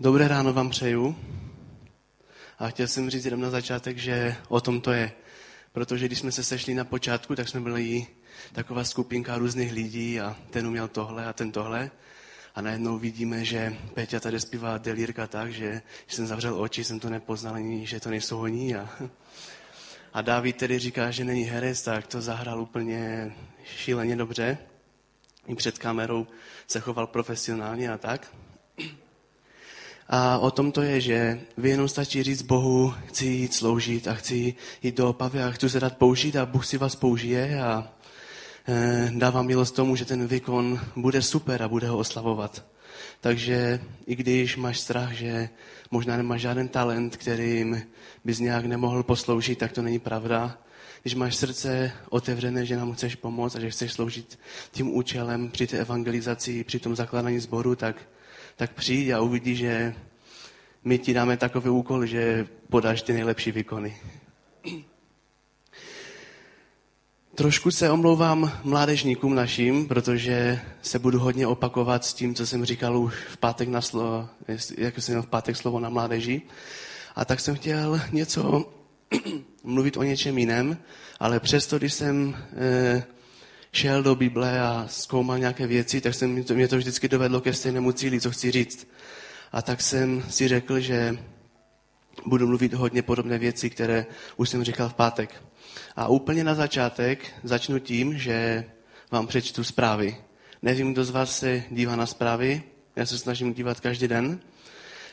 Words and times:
Dobré 0.00 0.28
ráno 0.28 0.52
vám 0.52 0.70
přeju. 0.70 1.16
A 2.58 2.68
chtěl 2.68 2.88
jsem 2.88 3.10
říct 3.10 3.24
jenom 3.24 3.40
na 3.40 3.50
začátek, 3.50 3.98
že 3.98 4.36
o 4.48 4.60
tom 4.60 4.80
to 4.80 4.92
je. 4.92 5.12
Protože 5.72 6.06
když 6.06 6.18
jsme 6.18 6.32
se 6.32 6.44
sešli 6.44 6.74
na 6.74 6.84
počátku, 6.84 7.34
tak 7.34 7.48
jsme 7.48 7.60
byli 7.60 8.06
taková 8.52 8.84
skupinka 8.84 9.38
různých 9.38 9.72
lidí 9.72 10.20
a 10.20 10.36
ten 10.50 10.66
uměl 10.66 10.88
tohle 10.88 11.26
a 11.26 11.32
ten 11.32 11.52
tohle. 11.52 11.90
A 12.54 12.60
najednou 12.60 12.98
vidíme, 12.98 13.44
že 13.44 13.76
Peťa 13.94 14.20
tady 14.20 14.40
zpívá 14.40 14.78
delírka 14.78 15.26
tak, 15.26 15.52
že 15.52 15.82
když 16.04 16.14
jsem 16.14 16.26
zavřel 16.26 16.60
oči, 16.60 16.84
jsem 16.84 17.00
to 17.00 17.10
nepoznal 17.10 17.54
ani, 17.54 17.86
že 17.86 18.00
to 18.00 18.10
nejsou 18.10 18.40
oni. 18.40 18.76
A, 18.76 18.88
a 20.12 20.22
David 20.22 20.56
tedy 20.56 20.78
říká, 20.78 21.10
že 21.10 21.24
není 21.24 21.42
herec, 21.42 21.82
tak 21.82 22.06
to 22.06 22.20
zahrál 22.20 22.60
úplně 22.60 23.32
šíleně 23.64 24.16
dobře. 24.16 24.58
I 25.46 25.54
před 25.54 25.78
kamerou 25.78 26.26
se 26.66 26.80
choval 26.80 27.06
profesionálně 27.06 27.92
a 27.92 27.98
tak. 27.98 28.34
A 30.08 30.38
o 30.38 30.50
tom 30.50 30.72
to 30.72 30.82
je, 30.82 31.00
že 31.00 31.40
vy 31.56 31.70
jenom 31.70 31.88
stačí 31.88 32.22
říct 32.22 32.42
Bohu, 32.42 32.94
chci 33.06 33.26
jít 33.26 33.54
sloužit 33.54 34.08
a 34.08 34.14
chci 34.14 34.54
jít 34.82 34.96
do 34.96 35.08
opavy 35.08 35.42
a 35.42 35.50
chci 35.50 35.70
se 35.70 35.80
dát 35.80 35.96
použít 35.96 36.36
a 36.36 36.46
Bůh 36.46 36.66
si 36.66 36.78
vás 36.78 36.96
použije 36.96 37.62
a 37.62 37.92
e, 38.68 39.12
dává 39.14 39.42
milost 39.42 39.74
tomu, 39.74 39.96
že 39.96 40.04
ten 40.04 40.26
výkon 40.26 40.80
bude 40.96 41.22
super 41.22 41.62
a 41.62 41.68
bude 41.68 41.88
ho 41.88 41.98
oslavovat. 41.98 42.64
Takže 43.20 43.80
i 44.06 44.16
když 44.16 44.56
máš 44.56 44.80
strach, 44.80 45.12
že 45.12 45.48
možná 45.90 46.16
nemáš 46.16 46.40
žádný 46.40 46.68
talent, 46.68 47.16
kterým 47.16 47.82
bys 48.24 48.38
nějak 48.38 48.64
nemohl 48.64 49.02
posloužit, 49.02 49.58
tak 49.58 49.72
to 49.72 49.82
není 49.82 49.98
pravda. 49.98 50.58
Když 51.02 51.14
máš 51.14 51.36
srdce 51.36 51.92
otevřené, 52.10 52.66
že 52.66 52.76
nám 52.76 52.92
chceš 52.92 53.14
pomoct 53.14 53.56
a 53.56 53.60
že 53.60 53.70
chceš 53.70 53.92
sloužit 53.92 54.38
tím 54.70 54.96
účelem 54.96 55.50
při 55.50 55.66
té 55.66 55.78
evangelizaci, 55.78 56.64
při 56.64 56.78
tom 56.78 56.96
zakládání 56.96 57.38
sboru, 57.38 57.76
tak 57.76 57.96
tak 58.56 58.72
přijď 58.72 59.10
a 59.10 59.20
uvidí, 59.20 59.56
že 59.56 59.94
my 60.84 60.98
ti 60.98 61.14
dáme 61.14 61.36
takový 61.36 61.70
úkol, 61.70 62.06
že 62.06 62.46
podáš 62.70 63.02
ty 63.02 63.12
nejlepší 63.12 63.52
výkony. 63.52 63.96
Trošku 67.34 67.70
se 67.70 67.90
omlouvám 67.90 68.52
mládežníkům 68.64 69.34
našim, 69.34 69.88
protože 69.88 70.60
se 70.82 70.98
budu 70.98 71.18
hodně 71.18 71.46
opakovat 71.46 72.04
s 72.04 72.14
tím, 72.14 72.34
co 72.34 72.46
jsem 72.46 72.64
říkal 72.64 72.98
už 72.98 73.14
v 73.14 73.36
pátek, 73.36 73.68
na 73.68 73.80
slovo, 73.80 74.28
jak 74.78 74.98
jsem 74.98 75.22
v 75.22 75.26
pátek 75.26 75.56
slovo 75.56 75.80
na 75.80 75.88
mládeži. 75.88 76.42
A 77.16 77.24
tak 77.24 77.40
jsem 77.40 77.56
chtěl 77.56 78.00
něco 78.12 78.72
mluvit 79.64 79.96
o 79.96 80.02
něčem 80.02 80.38
jiném, 80.38 80.76
ale 81.20 81.40
přesto, 81.40 81.78
když 81.78 81.94
jsem 81.94 82.36
eh, 82.56 83.04
šel 83.74 84.02
do 84.02 84.14
Bible 84.14 84.60
a 84.60 84.86
zkoumal 84.88 85.38
nějaké 85.38 85.66
věci, 85.66 86.00
tak 86.00 86.14
jsem, 86.14 86.30
mě, 86.30 86.68
to, 86.68 86.76
vždycky 86.76 87.08
dovedlo 87.08 87.40
ke 87.40 87.52
stejnému 87.52 87.92
cíli, 87.92 88.20
co 88.20 88.30
chci 88.30 88.50
říct. 88.50 88.88
A 89.52 89.62
tak 89.62 89.82
jsem 89.82 90.24
si 90.30 90.48
řekl, 90.48 90.80
že 90.80 91.18
budu 92.26 92.46
mluvit 92.46 92.74
hodně 92.74 93.02
podobné 93.02 93.38
věci, 93.38 93.70
které 93.70 94.06
už 94.36 94.48
jsem 94.48 94.64
říkal 94.64 94.88
v 94.88 94.94
pátek. 94.94 95.42
A 95.96 96.08
úplně 96.08 96.44
na 96.44 96.54
začátek 96.54 97.32
začnu 97.42 97.78
tím, 97.78 98.18
že 98.18 98.64
vám 99.10 99.26
přečtu 99.26 99.64
zprávy. 99.64 100.16
Nevím, 100.62 100.92
kdo 100.92 101.04
z 101.04 101.10
vás 101.10 101.38
se 101.38 101.62
dívá 101.70 101.96
na 101.96 102.06
zprávy, 102.06 102.62
já 102.96 103.06
se 103.06 103.18
snažím 103.18 103.54
dívat 103.54 103.80
každý 103.80 104.08
den. 104.08 104.40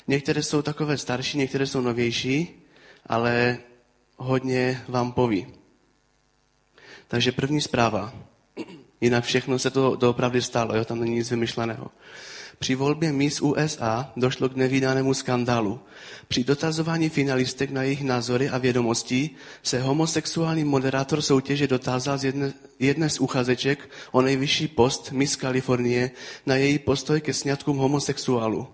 Některé 0.08 0.44
jsou 0.44 0.62
takové 0.62 0.98
starší, 0.98 1.38
některé 1.38 1.68
jsou 1.68 1.82
novější, 1.82 2.66
ale 3.06 3.58
hodně 4.18 4.84
vám 4.88 5.12
poví. 5.12 5.48
Takže 7.08 7.32
první 7.32 7.62
zpráva. 7.62 8.31
Jinak 9.02 9.24
všechno 9.24 9.60
se 9.60 9.70
to 9.70 9.96
doopravdy 9.96 10.42
stalo, 10.42 10.76
jo? 10.76 10.86
tam 10.86 11.00
není 11.00 11.16
nic 11.16 11.30
vymyšleného. 11.32 11.88
Při 12.60 12.76
volbě 12.76 13.12
Miss 13.12 13.42
USA 13.42 14.12
došlo 14.16 14.50
k 14.50 14.56
nevýdanému 14.56 15.14
skandálu. 15.14 15.80
Při 16.28 16.44
dotazování 16.44 17.10
finalistek 17.10 17.72
na 17.72 17.84
jejich 17.84 18.04
názory 18.04 18.50
a 18.50 18.58
vědomosti 18.58 19.30
se 19.64 19.82
homosexuální 19.82 20.64
moderátor 20.64 21.22
soutěže 21.22 21.68
dotázal 21.68 22.18
z 22.18 22.24
jedné, 22.24 22.54
jedné 22.80 23.10
z 23.10 23.20
uchazeček 23.20 23.90
o 24.12 24.22
nejvyšší 24.22 24.68
post 24.68 25.12
Miss 25.12 25.36
Kalifornie 25.36 26.12
na 26.46 26.56
její 26.56 26.80
postoj 26.80 27.22
ke 27.22 27.34
sňatkům 27.34 27.78
homosexuálu. 27.78 28.68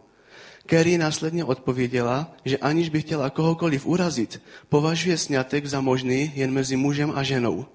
Kerry 0.65 0.97
následně 0.97 1.43
odpověděla, 1.43 2.35
že 2.45 2.57
aniž 2.57 2.89
by 2.89 3.01
chtěla 3.01 3.29
kohokoliv 3.29 3.85
urazit, 3.85 4.41
považuje 4.69 5.17
sňatek 5.17 5.65
za 5.65 5.81
možný 5.81 6.31
jen 6.35 6.51
mezi 6.51 6.75
mužem 6.75 7.13
a 7.15 7.23
ženou. 7.23 7.65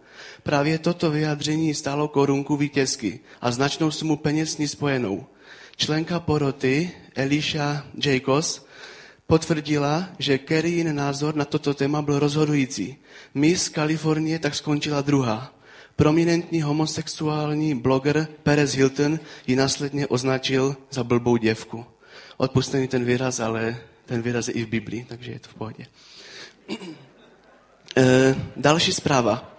Právě 0.42 0.78
toto 0.78 1.10
vyjádření 1.10 1.74
stálo 1.74 2.08
korunku 2.08 2.56
vítězky 2.56 3.20
a 3.40 3.50
značnou 3.50 3.90
sumu 3.90 4.16
peněz 4.16 4.58
ní 4.58 4.68
spojenou. 4.68 5.26
Členka 5.76 6.20
poroty 6.20 6.90
Elisha 7.14 7.86
Jacobs 8.04 8.60
potvrdila, 9.26 10.08
že 10.18 10.38
Kerryin 10.38 10.94
názor 10.94 11.34
na 11.36 11.44
toto 11.44 11.74
téma 11.74 12.02
byl 12.02 12.18
rozhodující. 12.18 12.96
Miss 13.34 13.68
Kalifornie 13.68 14.38
tak 14.38 14.54
skončila 14.54 15.00
druhá. 15.00 15.54
Prominentní 15.96 16.62
homosexuální 16.62 17.74
bloger 17.74 18.28
Perez 18.42 18.74
Hilton 18.74 19.20
ji 19.46 19.56
následně 19.56 20.06
označil 20.06 20.76
za 20.90 21.04
blbou 21.04 21.36
děvku. 21.36 21.84
Odpuste 22.36 22.86
ten 22.86 23.04
výraz, 23.04 23.40
ale 23.40 23.76
ten 24.06 24.22
výraz 24.22 24.48
je 24.48 24.54
i 24.54 24.64
v 24.64 24.68
Biblii, 24.68 25.04
takže 25.08 25.32
je 25.32 25.38
to 25.38 25.48
v 25.48 25.54
pohodě. 25.54 25.86
E, 27.96 28.34
další 28.56 28.92
zpráva. 28.92 29.51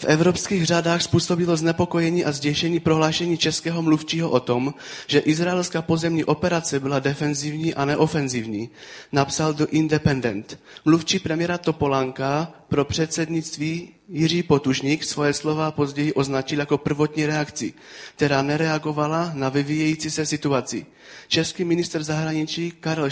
V 0.00 0.04
evropských 0.04 0.66
řádách 0.66 1.02
způsobilo 1.02 1.56
znepokojení 1.56 2.24
a 2.24 2.32
zděšení 2.32 2.80
prohlášení 2.80 3.36
českého 3.36 3.82
mluvčího 3.82 4.30
o 4.30 4.40
tom, 4.40 4.74
že 5.06 5.18
izraelská 5.18 5.82
pozemní 5.82 6.24
operace 6.24 6.80
byla 6.80 6.98
defenzivní 6.98 7.74
a 7.74 7.84
neofenzivní, 7.84 8.70
napsal 9.12 9.54
do 9.54 9.66
Independent. 9.66 10.58
Mluvčí 10.84 11.18
premiéra 11.18 11.58
Topolánka 11.58 12.52
pro 12.68 12.84
předsednictví 12.84 13.88
Jiří 14.08 14.42
Potušník 14.42 15.04
svoje 15.04 15.32
slova 15.32 15.70
později 15.70 16.12
označil 16.12 16.58
jako 16.58 16.78
prvotní 16.78 17.26
reakci, 17.26 17.72
která 18.16 18.42
nereagovala 18.42 19.32
na 19.34 19.48
vyvíjející 19.48 20.10
se 20.10 20.26
situaci. 20.26 20.86
Český 21.28 21.64
minister 21.64 22.02
zahraničí 22.02 22.70
Karel 22.70 23.08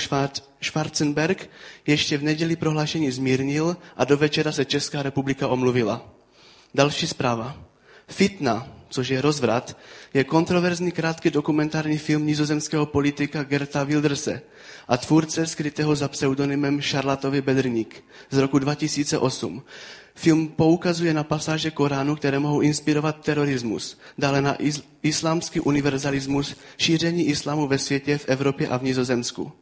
Schwarzenberg 0.63 1.51
ještě 1.87 2.19
v 2.19 2.23
neděli 2.23 2.57
prohlášení 2.57 3.11
zmírnil 3.11 3.77
a 3.97 4.05
do 4.05 4.17
večera 4.17 4.53
se 4.53 4.65
Česká 4.65 5.03
republika 5.03 5.49
omluvila. 5.49 6.18
Další 6.75 7.07
zpráva. 7.07 7.65
Fitna, 8.09 8.69
což 8.89 9.09
je 9.09 9.21
rozvrat, 9.21 9.77
je 10.15 10.25
kontroverzní 10.25 10.93
krátký 10.93 11.31
dokumentární 11.31 11.99
film 11.99 12.27
nizozemského 12.27 12.87
politika 12.87 13.43
Gerta 13.43 13.85
Wilderse 13.85 14.43
a 14.89 14.97
tvůrce 14.97 15.47
skrytého 15.47 15.97
za 15.97 16.09
pseudonymem 16.09 16.81
Šarlatovi 16.81 17.43
Bedrník 17.43 18.05
z 18.31 18.39
roku 18.39 18.59
2008. 18.59 19.63
Film 20.15 20.49
poukazuje 20.49 21.15
na 21.15 21.25
pasáže 21.25 21.71
Koránu, 21.71 22.17
které 22.17 22.39
mohou 22.39 22.61
inspirovat 22.61 23.25
terorismus, 23.25 23.99
dále 24.19 24.43
na 24.43 24.57
islámský 25.03 25.61
univerzalismus, 25.61 26.57
šíření 26.79 27.27
islámu 27.27 27.67
ve 27.67 27.79
světě, 27.79 28.19
v 28.19 28.29
Evropě 28.29 28.69
a 28.69 28.77
v 28.77 28.83
Nizozemsku. 28.83 29.53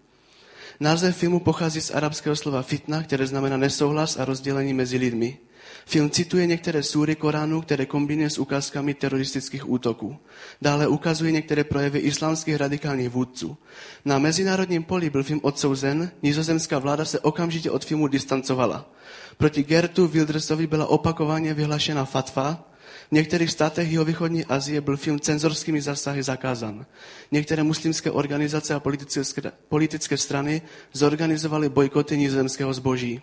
Název 0.80 1.16
filmu 1.16 1.40
pochází 1.40 1.80
z 1.80 1.90
arabského 1.90 2.36
slova 2.36 2.62
fitna, 2.62 3.02
které 3.02 3.26
znamená 3.26 3.56
nesouhlas 3.56 4.16
a 4.16 4.24
rozdělení 4.24 4.74
mezi 4.74 4.96
lidmi. 4.96 5.38
Film 5.86 6.10
cituje 6.10 6.46
některé 6.46 6.82
súry 6.82 7.16
Koránu, 7.16 7.60
které 7.60 7.86
kombinuje 7.86 8.30
s 8.30 8.38
ukázkami 8.38 8.94
teroristických 8.94 9.70
útoků. 9.70 10.16
Dále 10.62 10.88
ukazuje 10.88 11.32
některé 11.32 11.64
projevy 11.64 11.98
islámských 11.98 12.56
radikálních 12.56 13.08
vůdců. 13.08 13.56
Na 14.04 14.18
mezinárodním 14.18 14.82
poli 14.82 15.10
byl 15.10 15.22
film 15.22 15.40
odsouzen, 15.42 16.10
nizozemská 16.22 16.78
vláda 16.78 17.04
se 17.04 17.20
okamžitě 17.20 17.70
od 17.70 17.84
filmu 17.84 18.06
distancovala. 18.06 18.90
Proti 19.36 19.62
Gertu 19.62 20.06
Wildersovi 20.06 20.66
byla 20.66 20.86
opakovaně 20.86 21.54
vyhlašena 21.54 22.04
fatva, 22.04 22.66
v 23.08 23.12
některých 23.12 23.50
státech 23.50 23.90
jihovýchodní 23.90 24.44
Asie 24.44 24.80
byl 24.80 24.96
film 24.96 25.20
cenzorskými 25.20 25.80
zásahy 25.80 26.22
zakázán. 26.22 26.86
Některé 27.32 27.62
muslimské 27.62 28.10
organizace 28.10 28.74
a 28.74 28.80
politické, 28.80 29.52
politické 29.68 30.16
strany 30.16 30.62
zorganizovaly 30.92 31.68
bojkoty 31.68 32.18
nizozemského 32.18 32.74
zboží. 32.74 33.20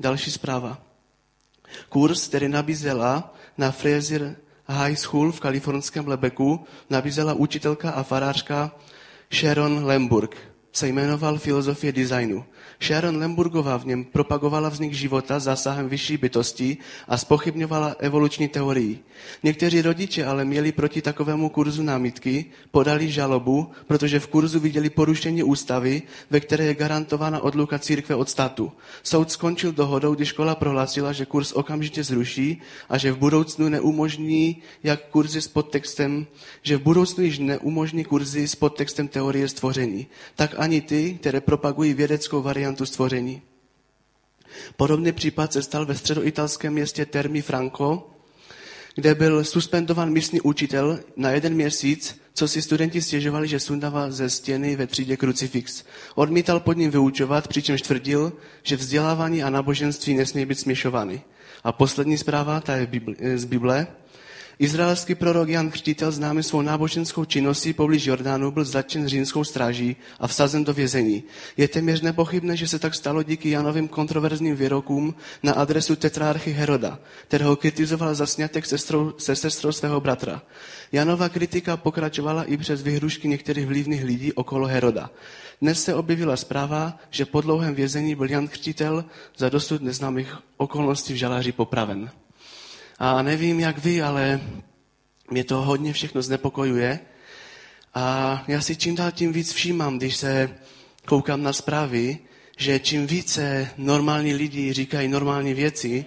Další 0.00 0.30
zpráva. 0.30 0.93
Kurs, 1.88 2.28
který 2.28 2.48
nabízela 2.48 3.34
na 3.58 3.70
Fraser 3.70 4.36
High 4.66 4.96
School 4.96 5.32
v 5.32 5.40
kalifornském 5.40 6.08
Lebeku, 6.08 6.64
nabízela 6.90 7.34
učitelka 7.34 7.90
a 7.90 8.02
farářka 8.02 8.76
Sharon 9.32 9.84
Lemburg. 9.84 10.53
Se 10.76 10.88
jmenoval 10.88 11.38
Filozofie 11.38 11.92
designu. 11.92 12.44
Sharon 12.82 13.16
Lemburgová 13.16 13.76
v 13.76 13.86
něm 13.86 14.04
propagovala 14.04 14.68
vznik 14.68 14.92
života 14.92 15.38
zásahem 15.38 15.88
vyšší 15.88 16.16
bytosti 16.16 16.76
a 17.08 17.18
spochybňovala 17.18 17.96
evoluční 17.98 18.48
teorii. 18.48 18.98
Někteří 19.42 19.82
rodiče 19.82 20.24
ale 20.24 20.44
měli 20.44 20.72
proti 20.72 21.02
takovému 21.02 21.48
kurzu 21.48 21.82
námitky, 21.82 22.44
podali 22.70 23.10
žalobu, 23.10 23.70
protože 23.86 24.20
v 24.20 24.26
kurzu 24.26 24.60
viděli 24.60 24.90
porušení 24.90 25.42
ústavy, 25.42 26.02
ve 26.30 26.40
které 26.40 26.64
je 26.64 26.74
garantována 26.74 27.40
odluka 27.40 27.78
církve 27.78 28.14
od 28.14 28.30
státu. 28.30 28.72
Soud 29.02 29.30
skončil 29.30 29.72
dohodou, 29.72 30.14
kdy 30.14 30.26
škola 30.26 30.54
prohlásila, 30.54 31.12
že 31.12 31.26
kurz 31.26 31.52
okamžitě 31.52 32.04
zruší 32.04 32.62
a 32.88 32.98
že 32.98 33.12
v 33.12 33.18
budoucnu 33.18 33.68
neumožní 33.68 34.56
jak 34.82 35.00
kurzy 35.10 35.40
s 35.40 35.48
podtextem, 35.48 36.26
že 36.62 36.76
v 36.76 36.82
budoucnu 36.82 37.24
již 37.24 37.38
neumožní 37.38 38.04
kurzy 38.04 38.48
s 38.48 38.54
podtextem 38.54 39.08
teorie 39.08 39.48
stvoření. 39.48 40.06
Tak 40.34 40.54
ani 40.64 40.80
ty, 40.80 41.18
které 41.20 41.40
propagují 41.40 41.94
vědeckou 41.94 42.42
variantu 42.42 42.86
stvoření. 42.86 43.42
Podobný 44.76 45.12
případ 45.12 45.52
se 45.52 45.62
stal 45.62 45.86
ve 45.86 45.94
středoitalském 45.94 46.72
městě 46.72 47.06
Termi 47.06 47.42
Franco, 47.42 48.10
kde 48.94 49.14
byl 49.14 49.44
suspendovan 49.44 50.12
místní 50.12 50.40
učitel 50.40 51.00
na 51.16 51.30
jeden 51.30 51.54
měsíc, 51.54 52.20
co 52.34 52.48
si 52.48 52.62
studenti 52.62 53.02
stěžovali, 53.02 53.48
že 53.48 53.60
sundává 53.60 54.10
ze 54.10 54.30
stěny 54.30 54.76
ve 54.76 54.86
třídě 54.86 55.16
krucifix. 55.16 55.84
Odmítal 56.14 56.60
pod 56.60 56.76
ním 56.76 56.90
vyučovat, 56.90 57.48
přičemž 57.48 57.82
tvrdil, 57.82 58.32
že 58.62 58.76
vzdělávání 58.76 59.42
a 59.42 59.50
náboženství 59.50 60.14
nesmí 60.14 60.46
být 60.46 60.58
směšovány. 60.58 61.22
A 61.64 61.72
poslední 61.72 62.18
zpráva, 62.18 62.60
ta 62.60 62.76
je 62.76 62.88
z 63.38 63.44
Bible, 63.44 63.86
Izraelský 64.58 65.14
prorok 65.14 65.48
Jan 65.48 65.70
Křtitel, 65.70 66.12
známý 66.12 66.42
svou 66.42 66.62
náboženskou 66.62 67.24
činností 67.24 67.72
poblíž 67.72 68.06
Jordánu, 68.06 68.50
byl 68.50 68.64
zatčen 68.64 69.08
římskou 69.08 69.44
stráží 69.44 69.96
a 70.20 70.26
vsazen 70.26 70.64
do 70.64 70.74
vězení. 70.74 71.24
Je 71.56 71.68
téměř 71.68 72.00
nepochybné, 72.00 72.56
že 72.56 72.68
se 72.68 72.78
tak 72.78 72.94
stalo 72.94 73.22
díky 73.22 73.50
Janovým 73.50 73.88
kontroverzním 73.88 74.56
výrokům 74.56 75.14
na 75.42 75.52
adresu 75.52 75.96
tetrarchy 75.96 76.52
Heroda, 76.52 76.98
kterého 77.28 77.56
kritizoval 77.56 78.14
za 78.14 78.26
snětek 78.26 78.66
se 79.18 79.36
sestrou 79.36 79.72
svého 79.72 80.00
bratra. 80.00 80.42
Janova 80.92 81.28
kritika 81.28 81.76
pokračovala 81.76 82.44
i 82.44 82.56
přes 82.56 82.82
vyhrušky 82.82 83.28
některých 83.28 83.66
vlivných 83.66 84.04
lidí 84.04 84.32
okolo 84.32 84.66
Heroda. 84.66 85.10
Dnes 85.60 85.84
se 85.84 85.94
objevila 85.94 86.36
zpráva, 86.36 86.98
že 87.10 87.26
po 87.26 87.40
dlouhém 87.40 87.74
vězení 87.74 88.14
byl 88.14 88.30
Jan 88.30 88.48
Křtitel 88.48 89.04
za 89.36 89.48
dosud 89.48 89.82
neznámých 89.82 90.36
okolností 90.56 91.12
v 91.12 91.16
žaláři 91.16 91.52
popraven. 91.52 92.10
A 92.98 93.22
nevím, 93.22 93.60
jak 93.60 93.78
vy, 93.78 94.02
ale 94.02 94.40
mě 95.30 95.44
to 95.44 95.62
hodně 95.62 95.92
všechno 95.92 96.22
znepokojuje. 96.22 97.00
A 97.94 98.44
já 98.48 98.60
si 98.60 98.76
čím 98.76 98.94
dál 98.94 99.10
tím 99.10 99.32
víc 99.32 99.52
všímám, 99.52 99.98
když 99.98 100.16
se 100.16 100.50
koukám 101.06 101.42
na 101.42 101.52
zprávy, 101.52 102.18
že 102.56 102.78
čím 102.78 103.06
více 103.06 103.70
normální 103.76 104.34
lidi 104.34 104.72
říkají 104.72 105.08
normální 105.08 105.54
věci 105.54 106.04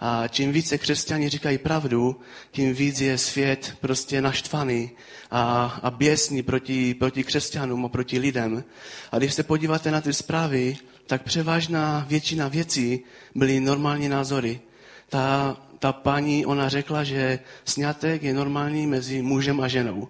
a 0.00 0.28
čím 0.28 0.52
více 0.52 0.78
křesťani 0.78 1.28
říkají 1.28 1.58
pravdu, 1.58 2.20
tím 2.50 2.74
víc 2.74 3.00
je 3.00 3.18
svět 3.18 3.76
prostě 3.80 4.22
naštvaný 4.22 4.90
a, 5.30 5.64
a 5.82 5.90
běsný 5.90 6.42
proti, 6.42 6.94
proti 6.94 7.24
křesťanům 7.24 7.84
a 7.84 7.88
proti 7.88 8.18
lidem. 8.18 8.64
A 9.12 9.18
když 9.18 9.34
se 9.34 9.42
podíváte 9.42 9.90
na 9.90 10.00
ty 10.00 10.12
zprávy, 10.12 10.76
tak 11.06 11.22
převážná 11.22 12.06
většina 12.08 12.48
věcí 12.48 13.00
byly 13.34 13.60
normální 13.60 14.08
názory. 14.08 14.60
Ta 15.08 15.56
ta 15.78 15.92
paní, 15.92 16.46
ona 16.46 16.68
řekla, 16.68 17.04
že 17.04 17.38
snětek 17.64 18.22
je 18.22 18.34
normální 18.34 18.86
mezi 18.86 19.22
mužem 19.22 19.60
a 19.60 19.68
ženou. 19.68 20.08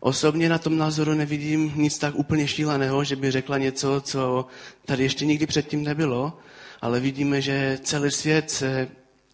Osobně 0.00 0.48
na 0.48 0.58
tom 0.58 0.78
názoru 0.78 1.14
nevidím 1.14 1.72
nic 1.76 1.98
tak 1.98 2.14
úplně 2.14 2.48
šíleného, 2.48 3.04
že 3.04 3.16
by 3.16 3.30
řekla 3.30 3.58
něco, 3.58 4.00
co 4.00 4.46
tady 4.84 5.02
ještě 5.02 5.26
nikdy 5.26 5.46
předtím 5.46 5.84
nebylo, 5.84 6.38
ale 6.80 7.00
vidíme, 7.00 7.40
že 7.40 7.78
celý 7.82 8.10
svět 8.10 8.50
se 8.50 8.88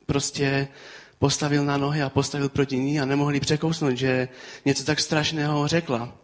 prostě 0.07 0.69
postavil 1.19 1.65
na 1.65 1.77
nohy 1.77 2.03
a 2.03 2.11
postavil 2.11 2.49
proti 2.49 2.79
ní 2.79 3.01
a 3.01 3.05
nemohli 3.05 3.41
překousnout, 3.41 3.97
že 3.97 4.29
něco 4.65 4.85
tak 4.85 5.01
strašného 5.01 5.69
řekla. 5.69 6.15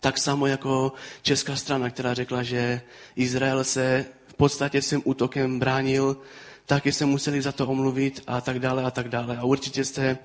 Tak 0.00 0.18
samo 0.18 0.46
jako 0.46 0.92
česká 1.22 1.56
strana, 1.56 1.90
která 1.90 2.14
řekla, 2.14 2.42
že 2.42 2.80
Izrael 3.16 3.64
se 3.64 4.04
v 4.26 4.34
podstatě 4.34 4.82
svým 4.82 5.02
útokem 5.04 5.58
bránil 5.58 6.16
taky 6.66 6.92
se 6.92 7.06
museli 7.06 7.42
za 7.42 7.52
to 7.52 7.66
omluvit 7.66 8.22
a 8.26 8.40
tak 8.40 8.58
dále 8.58 8.84
a 8.84 8.90
tak 8.90 9.08
dále. 9.08 9.36
A 9.36 9.44
určitě 9.44 9.84
jste 9.84 10.18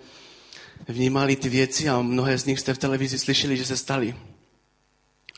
vnímali 0.87 1.35
ty 1.35 1.49
věci 1.49 1.89
a 1.89 2.01
mnohé 2.01 2.37
z 2.37 2.45
nich 2.45 2.59
jste 2.59 2.73
v 2.73 2.77
televizi 2.77 3.19
slyšeli, 3.19 3.57
že 3.57 3.65
se 3.65 3.77
staly. 3.77 4.15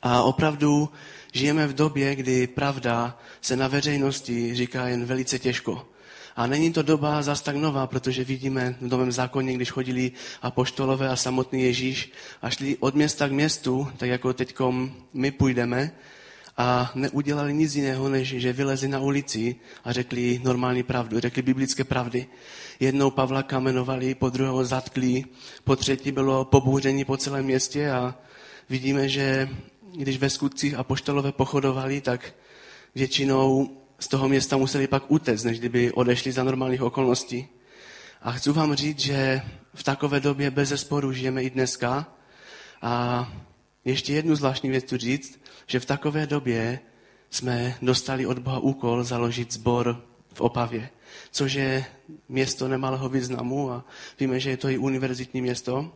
A 0.01 0.23
opravdu 0.23 0.89
žijeme 1.33 1.67
v 1.67 1.73
době, 1.73 2.15
kdy 2.15 2.47
pravda 2.47 3.19
se 3.41 3.55
na 3.55 3.67
veřejnosti 3.67 4.55
říká 4.55 4.87
jen 4.87 5.05
velice 5.05 5.39
těžko. 5.39 5.87
A 6.35 6.47
není 6.47 6.73
to 6.73 6.81
doba 6.81 7.21
zas 7.21 7.41
tak 7.41 7.55
nová, 7.55 7.87
protože 7.87 8.23
vidíme 8.23 8.75
v 8.81 8.87
Novém 8.87 9.11
zákoně, 9.11 9.53
když 9.53 9.71
chodili 9.71 10.11
apoštolové 10.41 11.09
a 11.09 11.15
samotný 11.15 11.63
Ježíš 11.63 12.11
a 12.41 12.49
šli 12.49 12.77
od 12.79 12.95
města 12.95 13.27
k 13.27 13.31
městu, 13.31 13.87
tak 13.97 14.09
jako 14.09 14.33
teď 14.33 14.55
my 15.13 15.31
půjdeme, 15.31 15.91
a 16.57 16.91
neudělali 16.95 17.53
nic 17.53 17.75
jiného, 17.75 18.09
než 18.09 18.27
že 18.27 18.53
vylezli 18.53 18.87
na 18.87 18.99
ulici 18.99 19.55
a 19.83 19.91
řekli 19.91 20.41
normální 20.43 20.83
pravdu, 20.83 21.19
řekli 21.19 21.41
biblické 21.41 21.83
pravdy. 21.83 22.27
Jednou 22.79 23.11
Pavla 23.11 23.43
kamenovali, 23.43 24.15
po 24.15 24.29
druhého 24.29 24.65
zatkli, 24.65 25.23
po 25.63 25.75
třetí 25.75 26.11
bylo 26.11 26.45
pobouření 26.45 27.05
po 27.05 27.17
celém 27.17 27.45
městě 27.45 27.91
a 27.91 28.15
vidíme, 28.69 29.09
že 29.09 29.49
když 29.95 30.17
ve 30.17 30.29
skutcích 30.29 30.73
apoštolové 30.73 31.31
pochodovali, 31.31 32.01
tak 32.01 32.33
většinou 32.95 33.77
z 33.99 34.07
toho 34.07 34.29
města 34.29 34.57
museli 34.57 34.87
pak 34.87 35.11
utéct, 35.11 35.43
než 35.43 35.59
kdyby 35.59 35.91
odešli 35.91 36.31
za 36.31 36.43
normálních 36.43 36.81
okolností. 36.81 37.47
A 38.21 38.31
chci 38.31 38.51
vám 38.51 38.75
říct, 38.75 38.99
že 38.99 39.41
v 39.73 39.83
takové 39.83 40.19
době 40.19 40.51
bez 40.51 40.69
zesporu 40.69 41.13
žijeme 41.13 41.43
i 41.43 41.49
dneska. 41.49 42.13
A 42.81 43.33
ještě 43.85 44.13
jednu 44.13 44.35
zvláštní 44.35 44.69
věc 44.69 44.83
tu 44.89 44.97
říct, 44.97 45.40
že 45.71 45.79
v 45.79 45.85
takové 45.85 46.27
době 46.27 46.79
jsme 47.29 47.75
dostali 47.81 48.25
od 48.25 48.39
Boha 48.39 48.59
úkol 48.59 49.03
založit 49.03 49.53
sbor 49.53 50.03
v 50.33 50.41
Opavě, 50.41 50.89
což 51.31 51.53
je 51.53 51.85
město 52.29 52.67
nemalého 52.67 53.09
významu 53.09 53.71
a 53.71 53.85
víme, 54.19 54.39
že 54.39 54.49
je 54.49 54.57
to 54.57 54.69
i 54.69 54.77
univerzitní 54.77 55.41
město. 55.41 55.91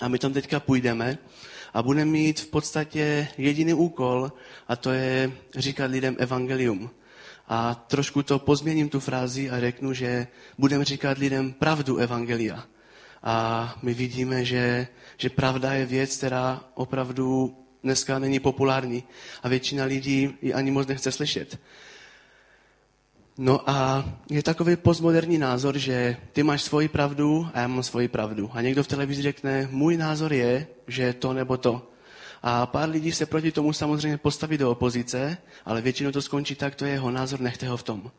A 0.00 0.08
my 0.08 0.18
tam 0.18 0.32
teďka 0.32 0.60
půjdeme 0.60 1.18
a 1.74 1.82
budeme 1.82 2.10
mít 2.10 2.40
v 2.40 2.46
podstatě 2.46 3.28
jediný 3.38 3.74
úkol 3.74 4.32
a 4.68 4.76
to 4.76 4.90
je 4.90 5.32
říkat 5.56 5.90
lidem 5.90 6.16
evangelium. 6.18 6.90
A 7.48 7.74
trošku 7.74 8.22
to 8.22 8.38
pozměním 8.38 8.88
tu 8.88 9.00
frázi 9.00 9.50
a 9.50 9.60
řeknu, 9.60 9.92
že 9.92 10.26
budeme 10.58 10.84
říkat 10.84 11.18
lidem 11.18 11.52
pravdu 11.52 11.96
evangelia. 11.96 12.66
A 13.22 13.34
my 13.82 13.94
vidíme, 13.94 14.44
že, 14.44 14.86
že 15.16 15.30
pravda 15.30 15.72
je 15.72 15.86
věc, 15.86 16.16
která 16.16 16.64
opravdu 16.74 17.56
dneska 17.84 18.18
není 18.18 18.40
populární 18.40 19.04
a 19.42 19.48
většina 19.48 19.84
lidí 19.84 20.34
ji 20.42 20.54
ani 20.54 20.70
moc 20.70 20.86
nechce 20.86 21.12
slyšet. 21.12 21.58
No 23.38 23.70
a 23.70 24.04
je 24.30 24.42
takový 24.42 24.76
postmoderní 24.76 25.38
názor, 25.38 25.78
že 25.78 26.16
ty 26.32 26.42
máš 26.42 26.62
svoji 26.62 26.88
pravdu 26.88 27.48
a 27.54 27.60
já 27.60 27.68
mám 27.68 27.82
svoji 27.82 28.08
pravdu. 28.08 28.50
A 28.52 28.60
někdo 28.60 28.82
v 28.82 28.88
televizi 28.88 29.22
řekne, 29.22 29.68
můj 29.70 29.96
názor 29.96 30.32
je, 30.32 30.66
že 30.86 31.12
to 31.12 31.32
nebo 31.32 31.56
to. 31.56 31.90
A 32.42 32.66
pár 32.66 32.88
lidí 32.88 33.12
se 33.12 33.26
proti 33.26 33.52
tomu 33.52 33.72
samozřejmě 33.72 34.18
postaví 34.18 34.58
do 34.58 34.70
opozice, 34.70 35.36
ale 35.64 35.80
většinou 35.80 36.10
to 36.12 36.22
skončí 36.22 36.54
tak, 36.54 36.74
to 36.74 36.84
je 36.84 36.92
jeho 36.92 37.10
názor, 37.10 37.40
nechte 37.40 37.68
ho 37.68 37.76
v 37.76 37.82
tom. 37.82 38.10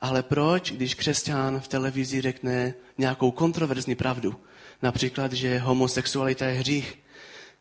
Ale 0.00 0.22
proč, 0.22 0.72
když 0.72 0.94
křesťan 0.94 1.60
v 1.60 1.68
televizi 1.68 2.20
řekne 2.20 2.74
nějakou 2.98 3.30
kontroverzní 3.30 3.94
pravdu, 3.94 4.36
například, 4.82 5.32
že 5.32 5.58
homosexualita 5.58 6.46
je 6.46 6.58
hřích, 6.58 6.98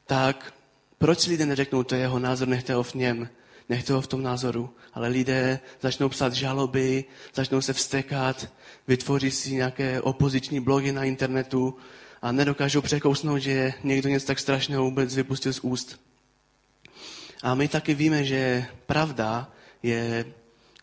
tak 0.05 0.53
proč 0.99 1.27
lidé 1.27 1.45
neřeknou, 1.45 1.83
to 1.83 1.95
je 1.95 2.01
jeho 2.01 2.19
názor, 2.19 2.47
nechte 2.47 2.73
ho 2.73 2.83
v 2.83 2.93
něm, 2.93 3.29
nechte 3.69 3.93
ho 3.93 4.01
v 4.01 4.07
tom 4.07 4.23
názoru, 4.23 4.69
ale 4.93 5.07
lidé 5.07 5.59
začnou 5.81 6.09
psát 6.09 6.33
žaloby, 6.33 7.05
začnou 7.33 7.61
se 7.61 7.73
vstekat, 7.73 8.49
vytvoří 8.87 9.31
si 9.31 9.53
nějaké 9.53 10.01
opoziční 10.01 10.59
blogy 10.59 10.91
na 10.91 11.03
internetu 11.03 11.77
a 12.21 12.31
nedokážou 12.31 12.81
překousnout, 12.81 13.41
že 13.41 13.73
někdo 13.83 14.09
něco 14.09 14.27
tak 14.27 14.39
strašného 14.39 14.83
vůbec 14.83 15.15
vypustil 15.15 15.53
z 15.53 15.59
úst. 15.59 15.99
A 17.43 17.55
my 17.55 17.67
taky 17.67 17.93
víme, 17.93 18.23
že 18.23 18.65
pravda 18.85 19.51
je, 19.83 20.25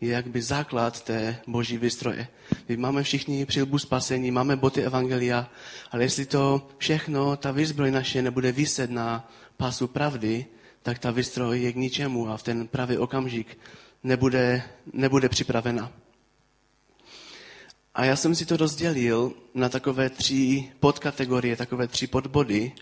je 0.00 0.12
jakby 0.12 0.42
základ 0.42 1.04
té 1.04 1.38
boží 1.46 1.78
vystroje. 1.78 2.28
My 2.68 2.76
máme 2.76 3.02
všichni 3.02 3.46
přilbu 3.46 3.78
spasení, 3.78 4.30
máme 4.30 4.56
boty 4.56 4.82
evangelia, 4.82 5.50
ale 5.90 6.02
jestli 6.02 6.26
to 6.26 6.68
všechno, 6.78 7.36
ta 7.36 7.50
výzbroj 7.50 7.90
naše 7.90 8.22
nebude 8.22 8.52
vyset 8.52 8.90
na 8.90 9.30
pásu 9.56 9.88
pravdy, 9.88 10.46
tak 10.82 10.98
ta 10.98 11.10
vystroj 11.10 11.60
je 11.60 11.72
k 11.72 11.76
ničemu 11.76 12.28
a 12.28 12.36
v 12.36 12.42
ten 12.42 12.68
pravý 12.68 12.98
okamžik 12.98 13.58
nebude, 14.02 14.62
nebude 14.92 15.28
připravena. 15.28 15.92
A 17.94 18.04
já 18.04 18.16
jsem 18.16 18.34
si 18.34 18.46
to 18.46 18.56
rozdělil 18.56 19.32
na 19.54 19.68
takové 19.68 20.10
tři 20.10 20.72
podkategorie, 20.80 21.56
takové 21.56 21.88
tři 21.88 22.06
podbody. 22.06 22.72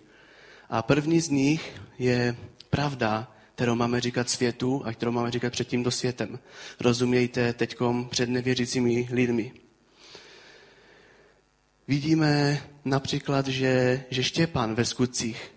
A 0.71 0.83
první 0.83 1.21
z 1.21 1.29
nich 1.29 1.81
je 1.99 2.37
pravda, 2.71 3.35
kterou 3.55 3.75
máme 3.75 4.01
říkat 4.01 4.31
světu 4.31 4.83
a 4.85 4.93
kterou 4.93 5.13
máme 5.13 5.31
říkat 5.31 5.53
před 5.53 5.69
tímto 5.69 5.91
světem. 5.91 6.39
Rozumějte 6.81 7.53
teďkom 7.53 8.09
před 8.09 8.29
nevěřícími 8.29 9.09
lidmi. 9.13 9.53
Vidíme 11.89 12.63
například, 12.85 13.49
že, 13.49 14.05
že 14.11 14.23
Štěpán 14.25 14.75
ve 14.75 14.85
skutcích 14.85 15.54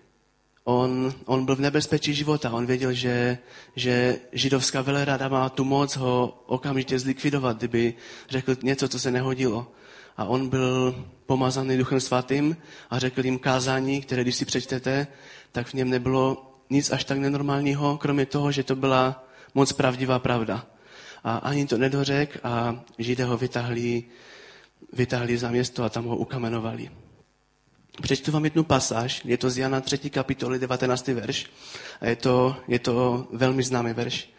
on, 0.67 1.13
on 1.25 1.45
byl 1.45 1.55
v 1.55 1.59
nebezpečí 1.59 2.13
života. 2.13 2.51
On 2.51 2.65
věděl, 2.65 2.93
že, 2.93 3.37
že 3.75 4.19
židovská 4.31 4.81
velerada 4.81 5.27
má 5.27 5.49
tu 5.49 5.63
moc 5.63 5.95
ho 5.95 6.43
okamžitě 6.45 6.99
zlikvidovat, 6.99 7.57
kdyby 7.57 7.93
řekl 8.29 8.55
něco, 8.63 8.87
co 8.87 8.99
se 8.99 9.11
nehodilo. 9.11 9.71
A 10.17 10.25
on 10.25 10.49
byl 10.49 11.05
pomazaný 11.25 11.77
duchem 11.77 11.99
svatým 11.99 12.57
a 12.89 12.99
řekl 12.99 13.25
jim 13.25 13.39
kázání, 13.39 14.01
které 14.01 14.21
když 14.21 14.35
si 14.35 14.45
přečtete, 14.45 15.07
tak 15.51 15.67
v 15.67 15.73
něm 15.73 15.89
nebylo 15.89 16.51
nic 16.69 16.91
až 16.91 17.03
tak 17.03 17.17
nenormálního, 17.17 17.97
kromě 17.97 18.25
toho, 18.25 18.51
že 18.51 18.63
to 18.63 18.75
byla 18.75 19.27
moc 19.55 19.71
pravdivá 19.71 20.19
pravda. 20.19 20.65
A 21.23 21.37
ani 21.37 21.67
to 21.67 21.77
nedořek 21.77 22.39
a 22.43 22.83
Židé 22.97 23.23
ho 23.25 23.37
vytáhli, 23.37 24.03
vytáhli 24.93 25.37
za 25.37 25.51
město 25.51 25.83
a 25.83 25.89
tam 25.89 26.05
ho 26.05 26.17
ukamenovali. 26.17 27.06
Přečtu 28.01 28.31
vám 28.31 28.43
jednu 28.43 28.63
pasáž, 28.63 29.21
je 29.25 29.37
to 29.37 29.49
z 29.49 29.57
Jana 29.57 29.81
3. 29.81 29.97
kapitoly 30.09 30.59
19. 30.59 31.07
verš 31.07 31.45
a 32.01 32.05
je 32.05 32.15
to, 32.15 32.55
je 32.67 32.79
to 32.79 33.27
velmi 33.31 33.63
známý 33.63 33.93
verš. 33.93 34.29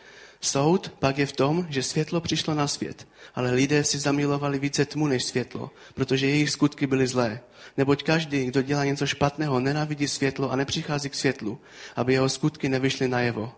Soud 0.40 0.88
pak 0.98 1.18
je 1.18 1.26
v 1.26 1.32
tom, 1.32 1.66
že 1.68 1.82
světlo 1.82 2.20
přišlo 2.20 2.54
na 2.54 2.68
svět, 2.68 3.08
ale 3.34 3.50
lidé 3.50 3.84
si 3.84 3.98
zamilovali 3.98 4.58
více 4.58 4.84
tmu 4.84 5.06
než 5.06 5.24
světlo, 5.24 5.70
protože 5.94 6.26
jejich 6.26 6.50
skutky 6.50 6.86
byly 6.86 7.06
zlé. 7.06 7.40
Neboť 7.76 8.02
každý, 8.02 8.46
kdo 8.46 8.62
dělá 8.62 8.84
něco 8.84 9.06
špatného, 9.06 9.60
nenávidí 9.60 10.08
světlo 10.08 10.50
a 10.50 10.56
nepřichází 10.56 11.08
k 11.08 11.14
světlu, 11.14 11.58
aby 11.96 12.12
jeho 12.12 12.28
skutky 12.28 12.68
nevyšly 12.68 13.08
najevo. 13.08 13.52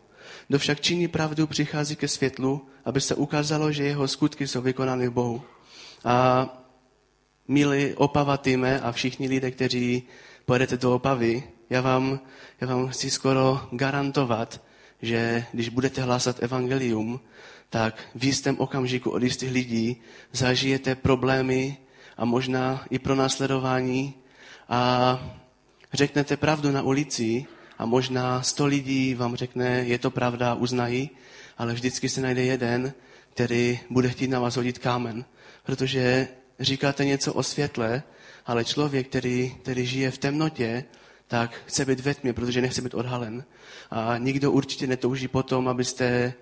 Kdo 0.49 0.59
však 0.59 0.81
činí 0.81 1.09
pravdu, 1.09 1.47
přichází 1.47 1.97
ke 1.97 2.09
světlu, 2.09 2.67
aby 2.85 3.01
se 3.01 3.15
ukázalo, 3.15 3.73
že 3.73 3.85
jeho 3.85 4.09
skutky 4.09 4.49
jsou 4.49 4.61
vykonány 4.61 5.09
v 5.09 5.13
Bohu. 5.13 5.43
A 6.05 6.49
milí 7.51 7.95
opavatíme 7.95 8.81
a 8.81 8.93
všichni 8.93 9.29
lidé, 9.29 9.51
kteří 9.51 10.03
pojedete 10.47 10.77
do 10.77 10.95
Opavy, 10.95 11.43
já 11.71 11.81
vám, 11.81 12.21
já 12.61 12.67
vám 12.67 12.89
chci 12.89 13.11
skoro 13.11 13.69
garantovat, 13.73 14.63
že 15.03 15.45
když 15.53 15.69
budete 15.69 16.03
hlásat 16.03 16.43
evangelium, 16.43 17.21
tak 17.71 18.03
v 18.15 18.25
jistém 18.25 18.59
okamžiku 18.59 19.11
od 19.11 19.23
jistých 19.23 19.53
lidí 19.53 19.97
zažijete 20.33 20.95
problémy 20.95 21.77
a 22.17 22.25
možná 22.25 22.85
i 22.91 22.99
pro 22.99 23.15
následování 23.15 24.15
a 24.69 25.21
řeknete 25.93 26.37
pravdu 26.37 26.71
na 26.71 26.83
ulici 26.83 27.47
a 27.79 27.87
možná 27.87 28.43
sto 28.43 28.67
lidí 28.67 29.15
vám 29.15 29.37
řekne, 29.37 29.85
je 29.87 29.99
to 29.99 30.11
pravda, 30.11 30.55
uznají, 30.55 31.11
ale 31.59 31.75
vždycky 31.75 32.09
se 32.09 32.21
najde 32.21 32.43
jeden, 32.43 32.93
který 33.31 33.81
bude 33.91 34.09
chtít 34.09 34.29
na 34.29 34.41
vás 34.41 34.57
hodit 34.57 34.79
kámen, 34.79 35.25
protože 35.65 36.29
říkáte 36.61 37.05
něco 37.05 37.33
o 37.33 37.43
světle, 37.43 38.03
ale 38.47 38.65
člověk, 38.65 39.09
který, 39.09 39.55
který 39.63 39.87
žije 39.87 40.11
v 40.11 40.19
temnotě, 40.19 40.85
tak 41.29 41.63
chce 41.67 41.85
být 41.85 42.01
ve 42.01 42.15
tmě, 42.15 42.33
protože 42.33 42.61
nechce 42.61 42.83
být 42.83 42.95
odhalen. 42.95 43.45
A 43.91 44.19
nikdo 44.19 44.53
určitě 44.53 44.87
netouží 44.87 45.29
potom, 45.29 45.69
abyste 45.69 46.35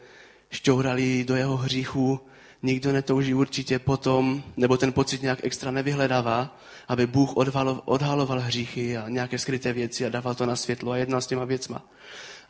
šťourali 0.50 1.24
do 1.24 1.36
jeho 1.36 1.56
hříchu, 1.56 2.20
nikdo 2.62 2.92
netouží 2.92 3.34
určitě 3.34 3.78
potom, 3.78 4.42
nebo 4.56 4.76
ten 4.76 4.92
pocit 4.92 5.22
nějak 5.22 5.38
extra 5.42 5.70
nevyhledává, 5.70 6.58
aby 6.88 7.06
Bůh 7.06 7.36
odhalo, 7.36 7.82
odhaloval 7.84 8.40
hříchy 8.40 8.96
a 8.96 9.08
nějaké 9.08 9.38
skryté 9.38 9.72
věci 9.72 10.06
a 10.06 10.08
dával 10.08 10.34
to 10.34 10.46
na 10.46 10.56
světlo 10.56 10.92
a 10.92 10.96
jednal 10.96 11.20
s 11.20 11.26
těma 11.26 11.44
věcma. 11.44 11.86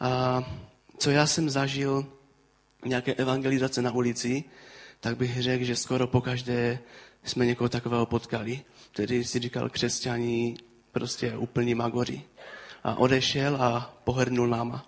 A 0.01 0.43
co 0.99 1.11
já 1.11 1.27
jsem 1.27 1.51
zažil 1.51 2.07
nějaké 2.85 3.15
evangelizace 3.15 3.83
na 3.83 3.91
ulici, 3.91 4.45
tak 5.01 5.17
bych 5.17 5.43
řekl, 5.43 5.65
že 5.65 5.77
skoro 5.77 6.07
po 6.07 6.21
každé 6.21 6.79
jsme 7.25 7.47
někoho 7.47 7.69
takového 7.69 8.07
potkali, 8.07 8.61
který 8.93 9.25
si 9.25 9.39
říkal 9.39 9.69
křesťaní 9.69 10.57
prostě 10.93 11.37
úplní 11.37 11.75
magori. 11.75 12.23
A 12.85 12.95
odešel 12.95 13.57
a 13.63 13.99
pohrdnul 14.05 14.49
náma. 14.49 14.87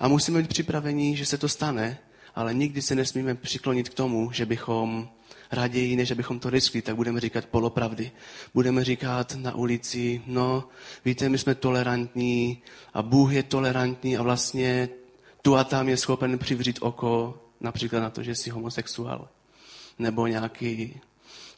A 0.00 0.08
musíme 0.08 0.42
být 0.42 0.48
připraveni, 0.48 1.16
že 1.16 1.26
se 1.26 1.38
to 1.38 1.48
stane, 1.48 1.98
ale 2.34 2.54
nikdy 2.54 2.82
se 2.82 2.94
nesmíme 2.94 3.34
přiklonit 3.34 3.88
k 3.88 3.94
tomu, 3.94 4.32
že 4.32 4.46
bychom 4.46 5.08
raději, 5.52 5.96
než 5.96 6.10
abychom 6.10 6.38
to 6.38 6.50
riskli, 6.50 6.82
tak 6.82 6.96
budeme 6.96 7.20
říkat 7.20 7.46
polopravdy. 7.46 8.10
Budeme 8.54 8.84
říkat 8.84 9.34
na 9.34 9.54
ulici, 9.54 10.22
no, 10.26 10.64
víte, 11.04 11.28
my 11.28 11.38
jsme 11.38 11.54
tolerantní 11.54 12.62
a 12.94 13.02
Bůh 13.02 13.32
je 13.32 13.42
tolerantní 13.42 14.16
a 14.16 14.22
vlastně 14.22 14.88
tu 15.42 15.56
a 15.56 15.64
tam 15.64 15.88
je 15.88 15.96
schopen 15.96 16.38
přivřít 16.38 16.78
oko 16.80 17.42
například 17.60 18.00
na 18.00 18.10
to, 18.10 18.22
že 18.22 18.34
jsi 18.34 18.50
homosexuál 18.50 19.28
nebo 19.98 20.26
nějaký 20.26 21.00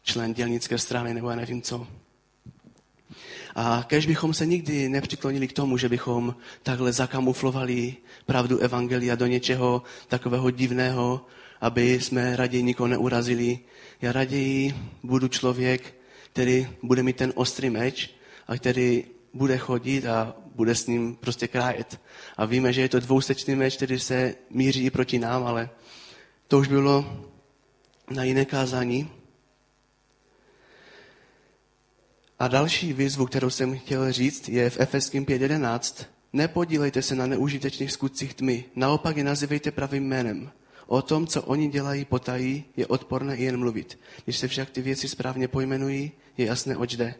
člen 0.02 0.34
dělnické 0.34 0.78
strany 0.78 1.14
nebo 1.14 1.30
já 1.30 1.36
nevím 1.36 1.62
co. 1.62 1.86
A 3.54 3.84
kež 3.86 4.06
bychom 4.06 4.34
se 4.34 4.46
nikdy 4.46 4.88
nepřiklonili 4.88 5.48
k 5.48 5.52
tomu, 5.52 5.76
že 5.76 5.88
bychom 5.88 6.34
takhle 6.62 6.92
zakamuflovali 6.92 7.96
pravdu 8.26 8.58
Evangelia 8.58 9.14
do 9.14 9.26
něčeho 9.26 9.82
takového 10.08 10.50
divného, 10.50 11.26
aby 11.60 12.00
jsme 12.00 12.36
raději 12.36 12.62
nikoho 12.62 12.86
neurazili. 12.86 13.58
Já 14.02 14.12
raději 14.12 14.74
budu 15.02 15.28
člověk, 15.28 15.94
který 16.32 16.68
bude 16.82 17.02
mít 17.02 17.16
ten 17.16 17.32
ostrý 17.34 17.70
meč 17.70 18.10
a 18.48 18.56
který 18.56 19.04
bude 19.34 19.58
chodit 19.58 20.06
a 20.06 20.34
bude 20.54 20.74
s 20.74 20.86
ním 20.86 21.16
prostě 21.16 21.48
krájet. 21.48 22.00
A 22.36 22.44
víme, 22.44 22.72
že 22.72 22.80
je 22.80 22.88
to 22.88 23.00
dvousečný 23.00 23.54
meč, 23.54 23.76
který 23.76 23.98
se 23.98 24.34
míří 24.50 24.84
i 24.84 24.90
proti 24.90 25.18
nám, 25.18 25.44
ale 25.44 25.70
to 26.48 26.58
už 26.58 26.68
bylo 26.68 27.26
na 28.10 28.24
jiné 28.24 28.44
kázání. 28.44 29.10
A 32.40 32.48
další 32.48 32.92
výzvu, 32.92 33.26
kterou 33.26 33.50
jsem 33.50 33.78
chtěl 33.78 34.12
říct, 34.12 34.48
je 34.48 34.70
v 34.70 34.80
Efeským 34.80 35.24
5.11. 35.24 36.04
Nepodílejte 36.32 37.02
se 37.02 37.14
na 37.14 37.26
neužitečných 37.26 37.92
skutcích 37.92 38.34
tmy, 38.34 38.64
naopak 38.76 39.16
je 39.16 39.24
nazývejte 39.24 39.70
pravým 39.70 40.08
jménem. 40.08 40.50
O 40.86 41.02
tom, 41.02 41.26
co 41.26 41.42
oni 41.42 41.68
dělají 41.68 42.04
potají, 42.04 42.64
je 42.76 42.86
odporné 42.86 43.36
jen 43.36 43.56
mluvit. 43.56 43.98
Když 44.24 44.38
se 44.38 44.48
však 44.48 44.70
ty 44.70 44.82
věci 44.82 45.08
správně 45.08 45.48
pojmenují, 45.48 46.12
je 46.38 46.46
jasné, 46.46 46.76
oč 46.76 46.96
jde. 46.96 47.14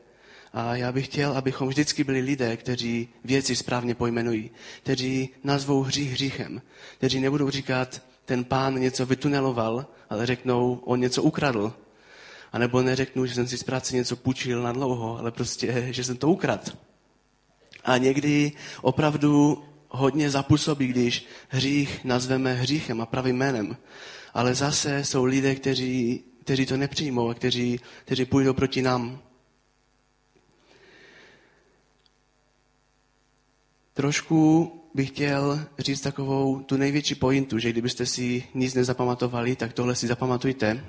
A 0.53 0.77
já 0.77 0.93
bych 0.93 1.05
chtěl, 1.05 1.33
abychom 1.33 1.69
vždycky 1.69 2.05
byli 2.05 2.21
lidé, 2.21 2.57
kteří 2.57 3.09
věci 3.25 3.57
správně 3.57 3.95
pojmenují, 3.95 4.51
kteří 4.83 5.29
nazvou 5.45 5.83
hřích 5.83 6.13
hříchem, 6.13 6.63
kteří 6.99 7.21
nebudou 7.21 7.51
říkat, 7.51 8.03
ten 8.25 8.45
pán 8.45 8.81
něco 8.81 9.07
vytuneloval, 9.07 9.87
ale 10.11 10.27
řeknou, 10.27 10.81
on 10.85 11.01
něco 11.01 11.23
ukradl. 11.23 11.73
A 12.53 12.59
nebo 12.59 12.83
neřeknu, 12.83 13.27
že 13.27 13.35
jsem 13.35 13.49
si 13.49 13.59
z 13.59 13.63
práce 13.63 13.97
něco 13.97 14.17
půjčil 14.17 14.63
na 14.63 14.73
dlouho, 14.73 15.19
ale 15.19 15.31
prostě, 15.31 15.87
že 15.91 16.05
jsem 16.05 16.17
to 16.17 16.29
ukradl. 16.29 16.73
A 17.85 17.97
někdy 17.97 18.53
opravdu 18.83 19.65
hodně 19.89 20.31
zapůsobí, 20.31 20.87
když 20.87 21.27
hřích 21.49 22.05
nazveme 22.05 22.55
hříchem 22.55 23.01
a 23.01 23.07
pravým 23.07 23.37
jménem. 23.37 23.77
Ale 24.35 24.55
zase 24.55 25.05
jsou 25.05 25.25
lidé, 25.25 25.55
kteří, 25.55 26.25
kteří 26.41 26.67
to 26.67 26.77
nepřijmou 26.77 27.29
a 27.29 27.35
kteří, 27.35 27.81
kteří 28.05 28.25
půjdou 28.25 28.53
proti 28.53 28.83
nám. 28.83 29.23
Trošku 33.95 34.73
bych 34.95 35.09
chtěl 35.09 35.67
říct 35.79 36.01
takovou 36.01 36.61
tu 36.61 36.77
největší 36.77 37.15
pointu, 37.15 37.59
že 37.59 37.71
kdybyste 37.71 38.07
si 38.07 38.45
nic 38.55 38.75
nezapamatovali, 38.75 39.57
tak 39.57 39.73
tohle 39.73 39.95
si 39.95 40.07
zapamatujte. 40.07 40.85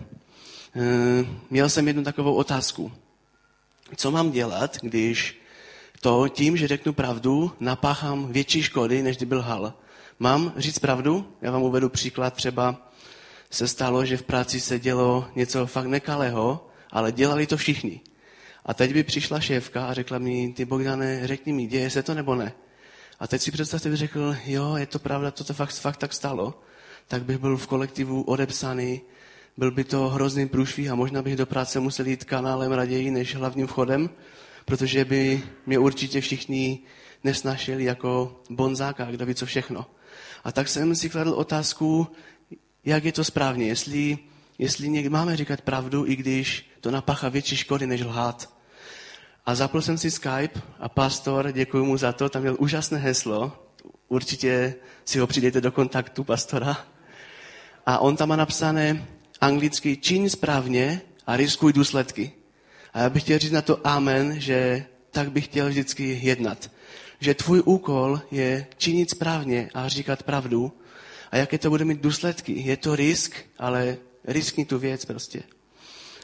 Eh, 0.75 1.25
měl 1.49 1.69
jsem 1.69 1.87
jednu 1.87 2.03
takovou 2.03 2.35
otázku. 2.35 2.91
Co 3.95 4.11
mám 4.11 4.31
dělat, 4.31 4.77
když 4.81 5.41
to 6.01 6.27
tím, 6.27 6.57
že 6.57 6.67
řeknu 6.67 6.93
pravdu, 6.93 7.51
napáchám 7.59 8.31
větší 8.31 8.63
škody, 8.63 9.03
než 9.03 9.17
kdyby 9.17 9.35
lhal? 9.35 9.73
Mám 10.19 10.53
říct 10.57 10.79
pravdu? 10.79 11.27
Já 11.41 11.51
vám 11.51 11.61
uvedu 11.61 11.89
příklad. 11.89 12.33
Třeba 12.33 12.91
se 13.49 13.67
stalo, 13.67 14.05
že 14.05 14.17
v 14.17 14.23
práci 14.23 14.59
se 14.59 14.79
dělo 14.79 15.27
něco 15.35 15.67
fakt 15.67 15.85
nekalého, 15.85 16.67
ale 16.91 17.11
dělali 17.11 17.47
to 17.47 17.57
všichni. 17.57 18.01
A 18.65 18.73
teď 18.73 18.93
by 18.93 19.03
přišla 19.03 19.39
šéfka 19.39 19.87
a 19.87 19.93
řekla 19.93 20.17
mi, 20.17 20.53
ty 20.53 20.65
Bogdane, 20.65 21.27
řekni 21.27 21.53
mi, 21.53 21.65
děje 21.65 21.89
se 21.89 22.03
to 22.03 22.13
nebo 22.13 22.35
ne? 22.35 22.53
A 23.19 23.27
teď 23.27 23.41
si 23.41 23.51
představte, 23.51 23.89
bych 23.89 23.97
řekl, 23.97 24.35
jo, 24.45 24.75
je 24.75 24.85
to 24.85 24.99
pravda, 24.99 25.31
to 25.31 25.53
fakt, 25.53 25.73
fakt 25.73 25.97
tak 25.97 26.13
stalo, 26.13 26.61
tak 27.07 27.23
bych 27.23 27.37
byl 27.37 27.57
v 27.57 27.67
kolektivu 27.67 28.21
odepsaný, 28.21 29.01
byl 29.57 29.71
by 29.71 29.83
to 29.83 30.09
hrozný 30.09 30.47
průšvih 30.47 30.91
a 30.91 30.95
možná 30.95 31.21
bych 31.21 31.35
do 31.35 31.45
práce 31.45 31.79
musel 31.79 32.07
jít 32.07 32.23
kanálem 32.23 32.71
raději 32.71 33.11
než 33.11 33.35
hlavním 33.35 33.67
vchodem, 33.67 34.09
protože 34.65 35.05
by 35.05 35.43
mě 35.65 35.79
určitě 35.79 36.21
všichni 36.21 36.79
nesnašili 37.23 37.83
jako 37.83 38.41
bonzáka, 38.49 39.05
kdo 39.05 39.25
ví 39.25 39.35
co 39.35 39.45
všechno. 39.45 39.85
A 40.43 40.51
tak 40.51 40.67
jsem 40.67 40.95
si 40.95 41.09
kladl 41.09 41.29
otázku, 41.29 42.07
jak 42.85 43.03
je 43.03 43.11
to 43.11 43.23
správně, 43.23 43.67
jestli, 43.67 44.17
jestli 44.57 44.89
někdy 44.89 45.09
máme 45.09 45.37
říkat 45.37 45.61
pravdu, 45.61 46.05
i 46.07 46.15
když 46.15 46.71
to 46.81 46.91
napáchá 46.91 47.29
větší 47.29 47.57
škody, 47.57 47.87
než 47.87 48.01
lhát. 48.01 48.49
A 49.45 49.55
zapl 49.55 49.81
jsem 49.81 49.97
si 49.97 50.11
Skype 50.11 50.61
a 50.79 50.89
pastor, 50.89 51.51
děkuji 51.51 51.85
mu 51.85 51.97
za 51.97 52.13
to, 52.13 52.29
tam 52.29 52.41
měl 52.41 52.55
úžasné 52.59 52.97
heslo, 52.97 53.51
určitě 54.07 54.75
si 55.05 55.19
ho 55.19 55.27
přidejte 55.27 55.61
do 55.61 55.71
kontaktu 55.71 56.23
pastora. 56.23 56.77
A 57.85 57.99
on 57.99 58.17
tam 58.17 58.29
má 58.29 58.35
napsané 58.35 59.07
anglicky 59.41 59.97
čiň 59.97 60.29
správně 60.29 61.01
a 61.27 61.37
riskuj 61.37 61.73
důsledky. 61.73 62.31
A 62.93 62.99
já 62.99 63.09
bych 63.09 63.23
chtěl 63.23 63.39
říct 63.39 63.51
na 63.51 63.61
to 63.61 63.87
amen, 63.87 64.41
že 64.41 64.85
tak 65.11 65.31
bych 65.31 65.45
chtěl 65.45 65.69
vždycky 65.69 66.19
jednat. 66.21 66.71
Že 67.19 67.33
tvůj 67.33 67.61
úkol 67.65 68.21
je 68.31 68.67
činit 68.77 69.09
správně 69.09 69.69
a 69.73 69.87
říkat 69.87 70.23
pravdu. 70.23 70.73
A 71.31 71.37
jaké 71.37 71.57
to 71.57 71.69
bude 71.69 71.85
mít 71.85 72.01
důsledky? 72.01 72.61
Je 72.61 72.77
to 72.77 72.95
risk, 72.95 73.35
ale 73.59 73.97
riskni 74.25 74.65
tu 74.65 74.79
věc 74.79 75.05
prostě. 75.05 75.43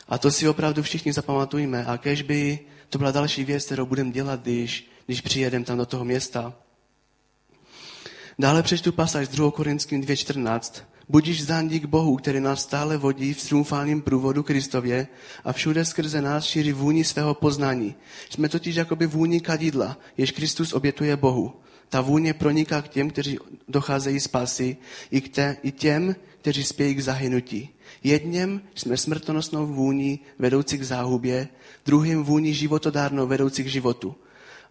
A 0.08 0.18
to 0.18 0.32
si 0.32 0.50
opravdu 0.50 0.84
všichni 0.84 1.14
zapamatujeme. 1.14 1.86
A 1.86 1.98
kež 1.98 2.22
by 2.22 2.60
to 2.90 2.98
byla 2.98 3.12
další 3.12 3.44
věc, 3.44 3.66
kterou 3.66 3.86
budeme 3.86 4.12
dělat, 4.12 4.42
když, 4.42 4.92
když 5.06 5.22
přijedeme 5.22 5.66
tam 5.66 5.78
do 5.78 5.86
toho 5.86 6.06
města. 6.06 6.54
Dále 8.40 8.64
přečtu 8.64 8.92
pasáž 8.92 9.28
z 9.28 9.30
2. 9.30 9.52
Korinským 9.52 10.02
2.14. 10.02 10.84
Budíš 11.10 11.44
zdán 11.44 11.68
dík 11.68 11.86
Bohu, 11.86 12.16
který 12.16 12.40
nás 12.40 12.62
stále 12.62 12.98
vodí 12.98 13.34
v 13.34 13.44
triumfálním 13.44 14.02
průvodu 14.02 14.44
Kristově 14.44 15.08
a 15.44 15.54
všude 15.54 15.86
skrze 15.86 16.22
nás 16.22 16.46
šíří 16.46 16.72
vůni 16.72 17.04
svého 17.04 17.34
poznání. 17.34 17.96
Jsme 18.30 18.50
totiž 18.50 18.76
jakoby 18.76 19.08
vůni 19.08 19.42
kadidla, 19.42 19.98
jež 20.18 20.32
Kristus 20.32 20.74
obětuje 20.74 21.18
Bohu. 21.18 21.54
Ta 21.90 22.02
vůně 22.02 22.34
proniká 22.34 22.82
k 22.82 22.88
těm, 22.88 23.10
kteří 23.10 23.38
docházejí 23.68 24.20
spásy, 24.20 24.78
i, 25.12 25.22
k 25.22 25.36
té, 25.36 25.58
i 25.64 25.72
těm, 25.72 26.16
kteří 26.42 26.64
spějí 26.64 26.96
k 26.96 27.04
zahynutí. 27.04 27.70
Jedněm 28.04 28.62
jsme 28.76 28.98
smrtonosnou 28.98 29.68
vůní 29.68 30.20
vedoucí 30.40 30.78
k 30.78 30.84
záhubě, 30.84 31.48
druhým 31.86 32.24
vůní 32.24 32.54
životodárnou 32.54 33.28
vedoucí 33.28 33.64
k 33.64 33.68
životu. 33.68 34.16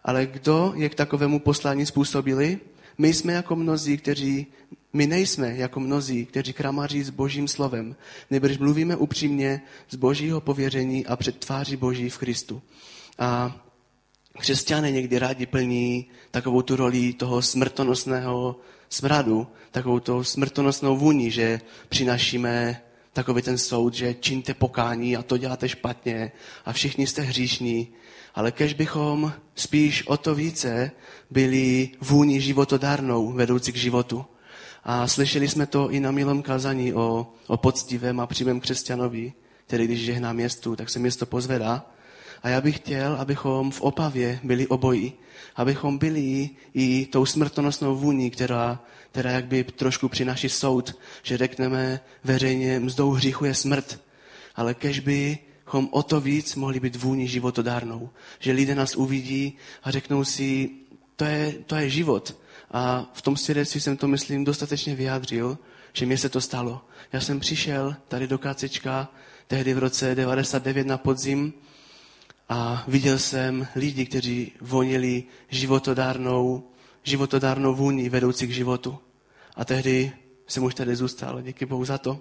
Ale 0.05 0.27
kdo 0.27 0.73
je 0.77 0.89
k 0.89 0.95
takovému 0.95 1.39
poslání 1.39 1.87
způsobili? 1.87 2.61
My 2.99 3.15
jsme 3.15 3.33
jako 3.33 3.57
mnozí, 3.57 3.97
kteří, 3.97 4.47
my 4.93 5.07
nejsme 5.07 5.57
jako 5.57 5.81
mnozí, 5.81 6.27
kteří 6.27 6.53
kramaří 6.53 7.03
s 7.03 7.11
božím 7.11 7.49
slovem, 7.49 7.97
nebož 8.31 8.59
mluvíme 8.59 8.97
upřímně 8.97 9.63
z 9.91 9.97
božího 9.97 10.41
pověření 10.41 11.07
a 11.07 11.17
před 11.17 11.39
tváří 11.39 11.77
boží 11.77 12.11
v 12.11 12.19
Kristu. 12.19 12.63
A 13.19 13.61
křesťané 14.39 14.91
někdy 14.91 15.19
rádi 15.19 15.47
plní 15.47 16.07
takovou 16.31 16.63
tu 16.63 16.77
roli 16.77 17.13
toho 17.13 17.43
smrtonosného 17.43 18.61
smradu, 18.89 19.47
takovou 19.71 20.01
tu 20.01 20.25
smrtonosnou 20.25 20.97
vůni, 20.97 21.31
že 21.31 21.61
přinašíme 21.89 22.83
takový 23.17 23.43
ten 23.43 23.59
soud, 23.59 23.95
že 23.95 24.15
čiňte 24.15 24.55
pokání 24.55 25.17
a 25.17 25.23
to 25.23 25.37
děláte 25.37 25.69
špatně 25.69 26.33
a 26.65 26.73
všichni 26.73 27.07
jste 27.07 27.23
hříšní. 27.23 27.89
Ale 28.35 28.53
kež 28.53 28.75
bychom 28.75 29.33
spíš 29.55 30.07
o 30.07 30.17
to 30.17 30.35
více 30.35 30.91
byli 31.31 31.91
vůni 32.01 32.41
životodárnou, 32.41 33.33
vedoucí 33.33 33.73
k 33.73 33.77
životu. 33.77 34.25
A 34.85 35.09
slyšeli 35.09 35.49
jsme 35.49 35.67
to 35.67 35.91
i 35.91 36.01
na 36.01 36.11
milém 36.11 36.43
kazání 36.43 36.95
o, 36.95 37.27
o 37.47 37.57
poctivém 37.57 38.21
a 38.21 38.27
přímém 38.27 38.61
křesťanovi, 38.61 39.33
který 39.67 39.85
když 39.85 40.01
žehná 40.01 40.33
městu, 40.33 40.77
tak 40.77 40.91
se 40.91 40.99
město 40.99 41.27
pozvedá. 41.27 41.87
A 42.43 42.49
já 42.49 42.61
bych 42.61 42.77
chtěl, 42.77 43.17
abychom 43.17 43.71
v 43.71 43.81
Opavě 43.81 44.41
byli 44.43 44.67
obojí. 44.67 45.13
Abychom 45.57 45.99
byli 45.99 46.51
i 46.75 47.07
tou 47.07 47.27
smrtonosnou 47.27 47.97
vůní, 47.97 48.31
která, 48.31 48.81
která 49.17 49.31
jakby 49.31 49.65
trošku 49.65 50.09
přináší 50.09 50.49
soud, 50.49 50.99
že 51.23 51.37
řekneme 51.37 52.01
veřejně, 52.25 52.81
mzdou 52.81 53.11
hříchu 53.11 53.45
je 53.45 53.55
smrt. 53.55 54.01
Ale 54.57 54.75
kež 54.75 55.01
bychom 55.01 55.89
o 55.91 56.03
to 56.03 56.21
víc 56.21 56.55
mohli 56.55 56.81
být 56.81 56.97
vůni 56.97 57.29
životodárnou. 57.29 58.11
Že 58.39 58.53
lidé 58.53 58.75
nás 58.75 58.97
uvidí 58.97 59.57
a 59.83 59.91
řeknou 59.91 60.25
si, 60.25 60.71
to 61.17 61.25
je, 61.25 61.53
to 61.67 61.77
je 61.77 61.91
život. 61.91 62.37
A 62.71 63.11
v 63.15 63.23
tom 63.23 63.37
svědectví 63.37 63.81
jsem 63.81 63.97
to, 63.97 64.09
myslím, 64.09 64.45
dostatečně 64.45 64.95
vyjádřil, 64.95 65.59
že 65.93 66.07
mě 66.07 66.19
se 66.19 66.29
to 66.29 66.41
stalo. 66.41 66.85
Já 67.13 67.21
jsem 67.21 67.41
přišel 67.41 67.97
tady 68.09 68.27
do 68.27 68.39
Kácečka 68.39 69.09
tehdy 69.47 69.75
v 69.75 69.79
roce 69.79 70.15
99 70.15 70.87
na 70.87 70.99
podzim 70.99 71.53
a 72.49 72.85
viděl 72.89 73.19
jsem 73.19 73.67
lidi, 73.77 74.07
kteří 74.07 74.53
vonili 74.61 75.25
životodárnou, 75.49 76.65
životodárnou 77.03 77.75
vůni 77.75 78.09
vedoucí 78.09 78.47
k 78.47 78.51
životu. 78.51 78.99
A 79.57 79.65
tehdy 79.65 80.13
jsem 80.47 80.65
už 80.65 80.75
tady 80.75 80.97
zůstal. 80.97 81.43
Díky 81.43 81.67
Bohu 81.67 81.85
za 81.85 81.99
to. 81.99 82.21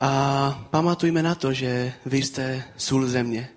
A 0.00 0.68
pamatujme 0.70 1.22
na 1.22 1.34
to, 1.34 1.52
že 1.52 1.92
vy 2.06 2.22
jste 2.22 2.64
sůl 2.76 3.06
země. 3.06 3.48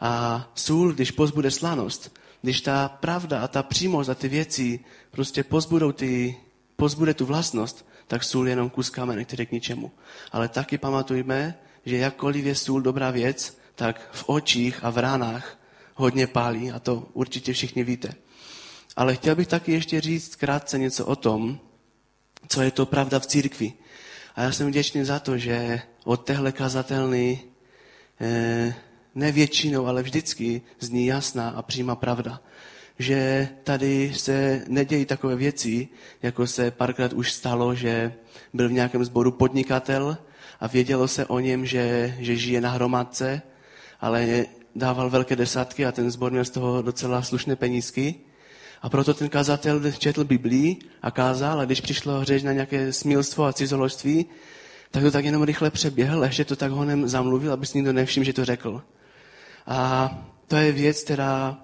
A 0.00 0.50
sůl, 0.54 0.92
když 0.92 1.10
pozbude 1.10 1.50
slanost, 1.50 2.18
když 2.42 2.60
ta 2.60 2.88
pravda 2.88 3.40
a 3.40 3.48
ta 3.48 3.62
přímost 3.62 4.08
a 4.08 4.14
ty 4.14 4.28
věci 4.28 4.80
prostě 5.10 5.44
pozbudou 5.44 5.92
ty, 5.92 6.36
pozbude 6.76 7.14
tu 7.14 7.26
vlastnost, 7.26 7.86
tak 8.06 8.24
sůl 8.24 8.46
je 8.46 8.52
jenom 8.52 8.70
kus 8.70 8.90
kamene, 8.90 9.24
který 9.24 9.46
k 9.46 9.52
ničemu. 9.52 9.92
Ale 10.32 10.48
taky 10.48 10.78
pamatujme, 10.78 11.54
že 11.84 11.96
jakkoliv 11.96 12.44
je 12.44 12.54
sůl 12.54 12.80
dobrá 12.80 13.10
věc, 13.10 13.58
tak 13.74 14.10
v 14.12 14.24
očích 14.26 14.84
a 14.84 14.90
v 14.90 14.98
ránách 14.98 15.58
hodně 15.94 16.26
pálí 16.26 16.72
a 16.72 16.78
to 16.78 17.08
určitě 17.12 17.52
všichni 17.52 17.84
víte. 17.84 18.14
Ale 19.00 19.14
chtěl 19.14 19.34
bych 19.34 19.48
taky 19.48 19.72
ještě 19.72 20.00
říct 20.00 20.36
krátce 20.36 20.78
něco 20.78 21.06
o 21.06 21.16
tom, 21.16 21.60
co 22.48 22.62
je 22.62 22.70
to 22.70 22.86
pravda 22.86 23.18
v 23.18 23.26
církvi. 23.26 23.72
A 24.34 24.42
já 24.42 24.52
jsem 24.52 24.68
vděčný 24.68 25.04
za 25.04 25.18
to, 25.18 25.38
že 25.38 25.82
od 26.04 26.16
téhle 26.16 26.52
kazatelny 26.52 27.40
eh, 28.20 28.74
ne 29.14 29.32
většinou, 29.32 29.86
ale 29.86 30.02
vždycky 30.02 30.62
zní 30.80 31.06
jasná 31.06 31.48
a 31.48 31.62
přímá 31.62 31.96
pravda. 31.96 32.40
Že 32.98 33.48
tady 33.64 34.12
se 34.16 34.64
nedějí 34.68 35.04
takové 35.04 35.36
věci, 35.36 35.88
jako 36.22 36.46
se 36.46 36.70
párkrát 36.70 37.12
už 37.12 37.32
stalo, 37.32 37.74
že 37.74 38.12
byl 38.52 38.68
v 38.68 38.72
nějakém 38.72 39.04
sboru 39.04 39.32
podnikatel 39.32 40.18
a 40.60 40.66
vědělo 40.66 41.08
se 41.08 41.26
o 41.26 41.38
něm, 41.38 41.66
že, 41.66 42.16
že 42.18 42.36
žije 42.36 42.60
na 42.60 42.70
hromadce, 42.70 43.42
ale 44.00 44.44
dával 44.76 45.10
velké 45.10 45.36
desátky 45.36 45.86
a 45.86 45.92
ten 45.92 46.10
sbor 46.10 46.32
měl 46.32 46.44
z 46.44 46.50
toho 46.50 46.82
docela 46.82 47.22
slušné 47.22 47.56
penízky. 47.56 48.29
A 48.82 48.88
proto 48.88 49.14
ten 49.14 49.28
kazatel 49.28 49.92
četl 49.92 50.24
Biblii 50.24 50.76
a 51.02 51.10
kázal, 51.10 51.60
a 51.60 51.64
když 51.64 51.80
přišlo 51.80 52.24
řeč 52.24 52.42
na 52.42 52.52
nějaké 52.52 52.92
smilstvo 52.92 53.44
a 53.44 53.52
cizoložství, 53.52 54.26
tak 54.90 55.02
to 55.02 55.10
tak 55.10 55.24
jenom 55.24 55.42
rychle 55.42 55.70
přeběhl, 55.70 56.24
ještě 56.24 56.44
to 56.44 56.56
tak 56.56 56.70
honem 56.72 57.08
zamluvil, 57.08 57.52
aby 57.52 57.66
si 57.66 57.78
nikdo 57.78 57.92
nevšiml, 57.92 58.24
že 58.24 58.32
to 58.32 58.44
řekl. 58.44 58.82
A 59.66 60.10
to 60.48 60.56
je 60.56 60.72
věc, 60.72 61.02
která 61.02 61.58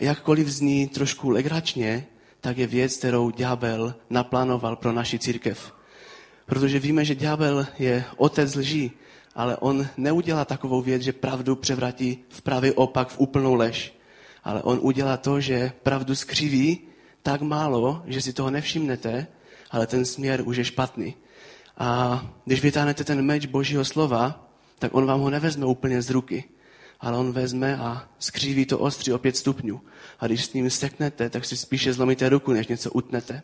jakkoliv 0.00 0.48
zní 0.48 0.88
trošku 0.88 1.30
legračně, 1.30 2.06
tak 2.40 2.58
je 2.58 2.66
věc, 2.66 2.96
kterou 2.96 3.30
ďábel 3.30 3.94
naplánoval 4.10 4.76
pro 4.76 4.92
naši 4.92 5.18
církev. 5.18 5.72
Protože 6.46 6.78
víme, 6.78 7.04
že 7.04 7.14
ďábel 7.14 7.66
je 7.78 8.04
otec 8.16 8.54
lží, 8.54 8.90
ale 9.34 9.56
on 9.56 9.86
neudělá 9.96 10.44
takovou 10.44 10.82
věc, 10.82 11.02
že 11.02 11.12
pravdu 11.12 11.56
převratí 11.56 12.18
v 12.28 12.42
pravý 12.42 12.72
opak, 12.72 13.08
v 13.08 13.20
úplnou 13.20 13.54
lež. 13.54 13.99
Ale 14.44 14.62
on 14.62 14.78
udělá 14.82 15.16
to, 15.16 15.40
že 15.40 15.72
pravdu 15.82 16.14
skřiví 16.14 16.80
tak 17.22 17.40
málo, 17.40 18.02
že 18.06 18.20
si 18.20 18.32
toho 18.32 18.50
nevšimnete, 18.50 19.26
ale 19.70 19.86
ten 19.86 20.04
směr 20.04 20.42
už 20.44 20.56
je 20.56 20.64
špatný. 20.64 21.14
A 21.78 22.20
když 22.44 22.62
vytáhnete 22.62 23.04
ten 23.04 23.22
meč 23.22 23.46
Božího 23.46 23.84
slova, 23.84 24.50
tak 24.78 24.94
on 24.94 25.06
vám 25.06 25.20
ho 25.20 25.30
nevezme 25.30 25.66
úplně 25.66 26.02
z 26.02 26.10
ruky, 26.10 26.44
ale 27.00 27.18
on 27.18 27.32
vezme 27.32 27.76
a 27.76 28.08
skříví 28.18 28.66
to 28.66 28.78
ostří 28.78 29.12
o 29.12 29.18
pět 29.18 29.36
stupňů. 29.36 29.80
A 30.20 30.26
když 30.26 30.44
s 30.44 30.52
ním 30.52 30.70
seknete, 30.70 31.30
tak 31.30 31.44
si 31.44 31.56
spíše 31.56 31.92
zlomíte 31.92 32.28
ruku, 32.28 32.52
než 32.52 32.66
něco 32.66 32.90
utnete. 32.90 33.42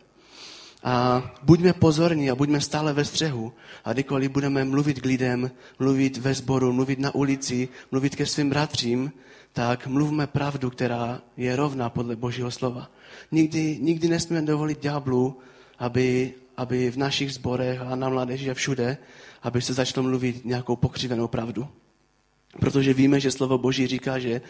A 0.82 1.22
buďme 1.42 1.72
pozorní 1.72 2.30
a 2.30 2.34
buďme 2.34 2.60
stále 2.60 2.92
ve 2.92 3.04
střehu. 3.04 3.52
A 3.84 3.92
kdykoliv 3.92 4.30
budeme 4.30 4.64
mluvit 4.64 5.00
k 5.00 5.04
lidem, 5.04 5.50
mluvit 5.78 6.16
ve 6.16 6.34
sboru, 6.34 6.72
mluvit 6.72 6.98
na 6.98 7.14
ulici, 7.14 7.68
mluvit 7.90 8.16
ke 8.16 8.26
svým 8.26 8.50
bratřím, 8.50 9.12
tak 9.52 9.86
mluvme 9.86 10.26
pravdu, 10.26 10.70
která 10.70 11.22
je 11.36 11.56
rovná 11.56 11.90
podle 11.90 12.16
Božího 12.16 12.50
slova. 12.50 12.90
Nikdy, 13.32 13.78
nikdy 13.80 14.08
nesmíme 14.08 14.42
dovolit 14.42 14.82
ďáblu, 14.82 15.38
aby, 15.78 16.34
aby 16.56 16.90
v 16.90 16.96
našich 16.96 17.34
zborech 17.34 17.80
a 17.80 17.96
na 17.96 18.08
mládeži 18.08 18.50
a 18.50 18.54
všude, 18.54 18.98
aby 19.42 19.62
se 19.62 19.74
začalo 19.74 20.06
mluvit 20.08 20.44
nějakou 20.44 20.76
pokřivenou 20.76 21.28
pravdu. 21.28 21.68
Protože 22.60 22.94
víme, 22.94 23.20
že 23.20 23.30
slovo 23.30 23.58
Boží 23.58 23.86
říká, 23.86 24.18
že 24.18 24.40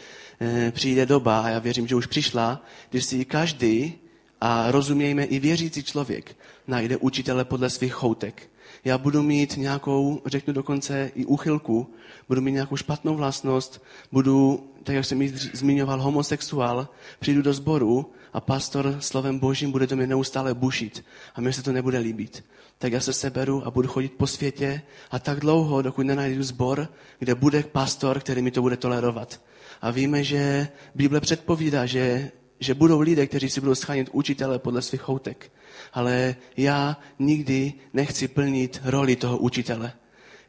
e, 0.41 0.73
přijde 0.73 1.07
doba, 1.07 1.41
a 1.41 1.49
já 1.49 1.59
věřím, 1.59 1.87
že 1.87 1.95
už 1.95 2.07
přišla, 2.07 2.65
když 2.91 3.05
si 3.05 3.25
každý, 3.25 3.95
a 4.40 4.70
rozumějme 4.70 5.25
i 5.25 5.38
věřící 5.38 5.83
člověk, 5.83 6.37
najde 6.66 6.96
učitele 6.96 7.44
podle 7.44 7.70
svých 7.70 7.92
choutek. 7.92 8.51
Já 8.85 8.99
budu 8.99 9.22
mít 9.22 9.57
nějakou, 9.57 10.22
řeknu 10.27 10.53
dokonce 10.53 11.11
i 11.14 11.25
úchylku, 11.25 11.94
budu 12.29 12.40
mít 12.40 12.53
nějakou 12.53 12.77
špatnou 12.77 13.16
vlastnost, 13.16 13.83
budu, 14.12 14.70
tak 14.83 14.94
jak 14.94 15.05
jsem 15.05 15.29
zmiňoval, 15.53 16.03
homosexuál, 16.03 16.88
přijdu 17.20 17.42
do 17.42 17.53
sboru 17.53 18.12
a 18.33 18.40
pastor 18.40 18.96
slovem 19.01 19.38
božím 19.38 19.72
bude 19.72 19.87
do 19.87 19.96
mě 19.96 20.07
neustále 20.07 20.55
bušit 20.55 21.05
a 21.35 21.40
mě 21.40 21.53
se 21.53 21.62
to 21.62 21.72
nebude 21.72 21.99
líbit. 21.99 22.44
Tak 22.79 22.92
já 22.92 23.01
se 23.01 23.12
seberu 23.12 23.66
a 23.66 23.70
budu 23.70 23.88
chodit 23.88 24.12
po 24.12 24.27
světě 24.27 24.83
a 25.11 25.18
tak 25.18 25.40
dlouho, 25.40 25.83
dokud 25.83 26.07
nenajdu 26.07 26.42
sbor, 26.42 26.88
kde 27.18 27.35
bude 27.35 27.62
pastor, 27.62 28.20
který 28.20 28.42
mi 28.42 28.51
to 28.51 28.62
bude 28.62 28.77
tolerovat. 28.77 29.40
A 29.83 29.90
víme, 29.90 30.25
že 30.25 30.68
Bible 30.94 31.20
předpovídá, 31.20 31.87
že, 31.87 32.31
že 32.61 32.75
budou 32.75 33.01
lidé, 33.01 33.27
kteří 33.27 33.51
si 33.51 33.61
budou 33.61 33.75
schánět 33.75 34.09
učitele 34.12 34.59
podle 34.59 34.83
svých 34.83 35.01
choutek. 35.01 35.53
Ale 35.92 36.37
já 36.57 37.01
nikdy 37.19 37.73
nechci 37.92 38.29
plnit 38.29 38.81
roli 38.85 39.16
toho 39.16 39.38
učitele. 39.38 39.92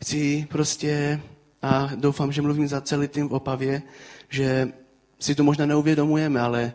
Chci 0.01 0.47
prostě, 0.49 1.21
a 1.61 1.89
doufám, 1.95 2.31
že 2.31 2.41
mluvím 2.41 2.67
za 2.67 2.81
celý 2.81 3.07
tým 3.07 3.29
v 3.29 3.33
Opavě, 3.33 3.81
že 4.29 4.71
si 5.19 5.35
to 5.35 5.43
možná 5.43 5.65
neuvědomujeme, 5.65 6.39
ale 6.39 6.73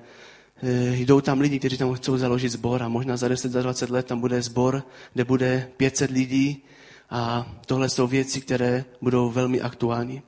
Eh, 0.64 0.96
jdou 0.96 1.20
tam 1.20 1.40
lidi, 1.40 1.58
kteří 1.58 1.78
tam 1.78 1.94
chcou 1.94 2.16
založit 2.16 2.48
sbor 2.48 2.82
a 2.82 2.88
možná 2.88 3.16
za 3.16 3.28
10, 3.28 3.52
za 3.52 3.62
20 3.62 3.90
let 3.90 4.06
tam 4.06 4.20
bude 4.20 4.42
sbor, 4.42 4.82
kde 5.12 5.24
bude 5.24 5.68
500 5.76 6.10
lidí 6.10 6.64
a 7.10 7.52
tohle 7.66 7.88
jsou 7.88 8.06
věci, 8.06 8.40
které 8.40 8.84
budou 9.00 9.30
velmi 9.30 9.60
aktuální. 9.60 10.22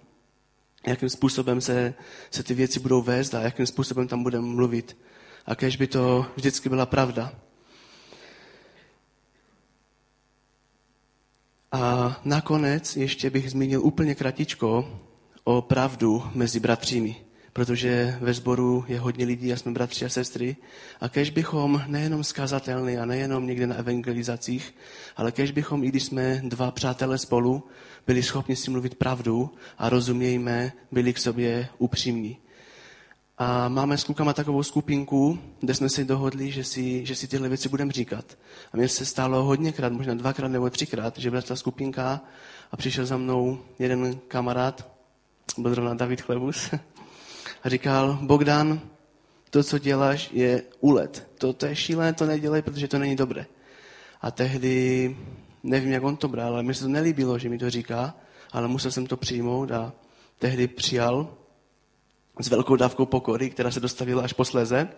Jakým 0.86 1.08
způsobem 1.08 1.60
se, 1.60 1.94
se 2.30 2.42
ty 2.42 2.54
věci 2.54 2.80
budou 2.80 3.02
vést 3.02 3.34
a 3.34 3.40
jakým 3.40 3.66
způsobem 3.66 4.08
tam 4.08 4.22
budeme 4.22 4.46
mluvit. 4.46 4.96
a 5.46 5.54
kež 5.54 5.76
by 5.76 5.86
to 5.86 6.26
vždycky 6.36 6.68
byla 6.68 6.86
pravda. 6.86 7.32
A 11.72 12.16
nakonec 12.24 12.96
ještě 12.96 13.30
bych 13.30 13.50
zmínil 13.50 13.84
úplně 13.84 14.14
kratičko 14.14 15.00
o 15.44 15.62
pravdu 15.62 16.22
mezi 16.34 16.60
bratřími, 16.60 17.16
protože 17.54 18.18
ve 18.20 18.34
sboru 18.34 18.84
je 18.88 19.00
hodně 19.00 19.24
lidí 19.24 19.52
a 19.52 19.56
jsme 19.56 19.72
bratři 19.72 20.04
a 20.04 20.08
sestry 20.08 20.56
a 21.00 21.08
kež 21.08 21.30
bychom 21.30 21.82
nejenom 21.86 22.24
skazatelní 22.24 22.98
a 22.98 23.04
nejenom 23.04 23.46
někde 23.46 23.66
na 23.66 23.74
evangelizacích, 23.74 24.74
ale 25.16 25.32
kež 25.32 25.50
bychom, 25.50 25.84
i 25.84 25.88
když 25.88 26.02
jsme 26.04 26.40
dva 26.44 26.70
přátelé 26.70 27.18
spolu, 27.18 27.64
byli 28.06 28.22
schopni 28.22 28.56
si 28.56 28.70
mluvit 28.70 28.94
pravdu 28.94 29.50
a 29.78 29.88
rozumějme, 29.88 30.72
byli 30.92 31.12
k 31.12 31.18
sobě 31.18 31.68
upřímní. 31.78 32.36
A 33.38 33.68
máme 33.68 33.98
s 33.98 34.04
klukama 34.04 34.32
takovou 34.32 34.62
skupinku, 34.62 35.38
kde 35.60 35.74
jsme 35.74 35.88
si 35.88 36.04
dohodli, 36.04 36.50
že 36.50 36.64
si, 36.64 37.06
že 37.06 37.14
si 37.14 37.28
tyhle 37.28 37.48
věci 37.48 37.68
budeme 37.68 37.92
říkat. 37.92 38.38
A 38.72 38.76
mně 38.76 38.88
se 38.88 39.06
stalo 39.06 39.44
hodněkrát, 39.44 39.92
možná 39.92 40.14
dvakrát 40.14 40.48
nebo 40.48 40.70
třikrát, 40.70 41.18
že 41.18 41.30
byla 41.30 41.42
ta 41.42 41.56
skupinka 41.56 42.20
a 42.72 42.76
přišel 42.76 43.06
za 43.06 43.16
mnou 43.16 43.58
jeden 43.78 44.18
kamarád, 44.28 44.94
byl 45.58 45.74
zrovna 45.74 45.94
David 45.94 46.20
Chlebus, 46.20 46.70
a 47.64 47.68
říkal, 47.68 48.18
Bogdan, 48.22 48.80
to, 49.50 49.62
co 49.62 49.78
děláš, 49.78 50.30
je 50.32 50.62
úlet. 50.80 51.28
To, 51.38 51.52
to 51.52 51.66
je 51.66 51.76
šílené, 51.76 52.12
to 52.12 52.26
nedělej, 52.26 52.62
protože 52.62 52.88
to 52.88 52.98
není 52.98 53.16
dobré. 53.16 53.46
A 54.20 54.30
tehdy, 54.30 55.16
nevím, 55.62 55.92
jak 55.92 56.02
on 56.02 56.16
to 56.16 56.28
bral, 56.28 56.52
ale 56.52 56.62
mi 56.62 56.74
se 56.74 56.82
to 56.82 56.88
nelíbilo, 56.88 57.38
že 57.38 57.48
mi 57.48 57.58
to 57.58 57.70
říká, 57.70 58.14
ale 58.52 58.68
musel 58.68 58.90
jsem 58.90 59.06
to 59.06 59.16
přijmout 59.16 59.70
a 59.70 59.92
tehdy 60.38 60.68
přijal 60.68 61.34
s 62.40 62.48
velkou 62.48 62.76
dávkou 62.76 63.06
pokory, 63.06 63.50
která 63.50 63.70
se 63.70 63.80
dostavila 63.80 64.22
až 64.22 64.32
posléze. 64.32 64.88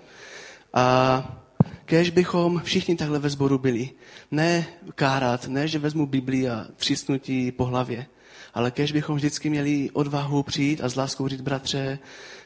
A 0.74 1.42
kež 1.84 2.10
bychom 2.10 2.60
všichni 2.64 2.96
takhle 2.96 3.18
ve 3.18 3.30
sboru 3.30 3.58
byli. 3.58 3.90
Ne 4.30 4.66
kárat, 4.94 5.48
ne, 5.48 5.68
že 5.68 5.78
vezmu 5.78 6.06
Biblii 6.06 6.48
a 6.48 6.66
třísnutí 6.76 7.52
po 7.52 7.64
hlavě, 7.64 8.06
ale 8.56 8.70
kež 8.70 8.92
bychom 8.92 9.16
vždycky 9.16 9.50
měli 9.50 9.90
odvahu 9.92 10.42
přijít 10.42 10.80
a 10.80 10.88
s 10.88 10.96
láskou 10.96 11.28
říct, 11.28 11.40
bratře, 11.40 11.98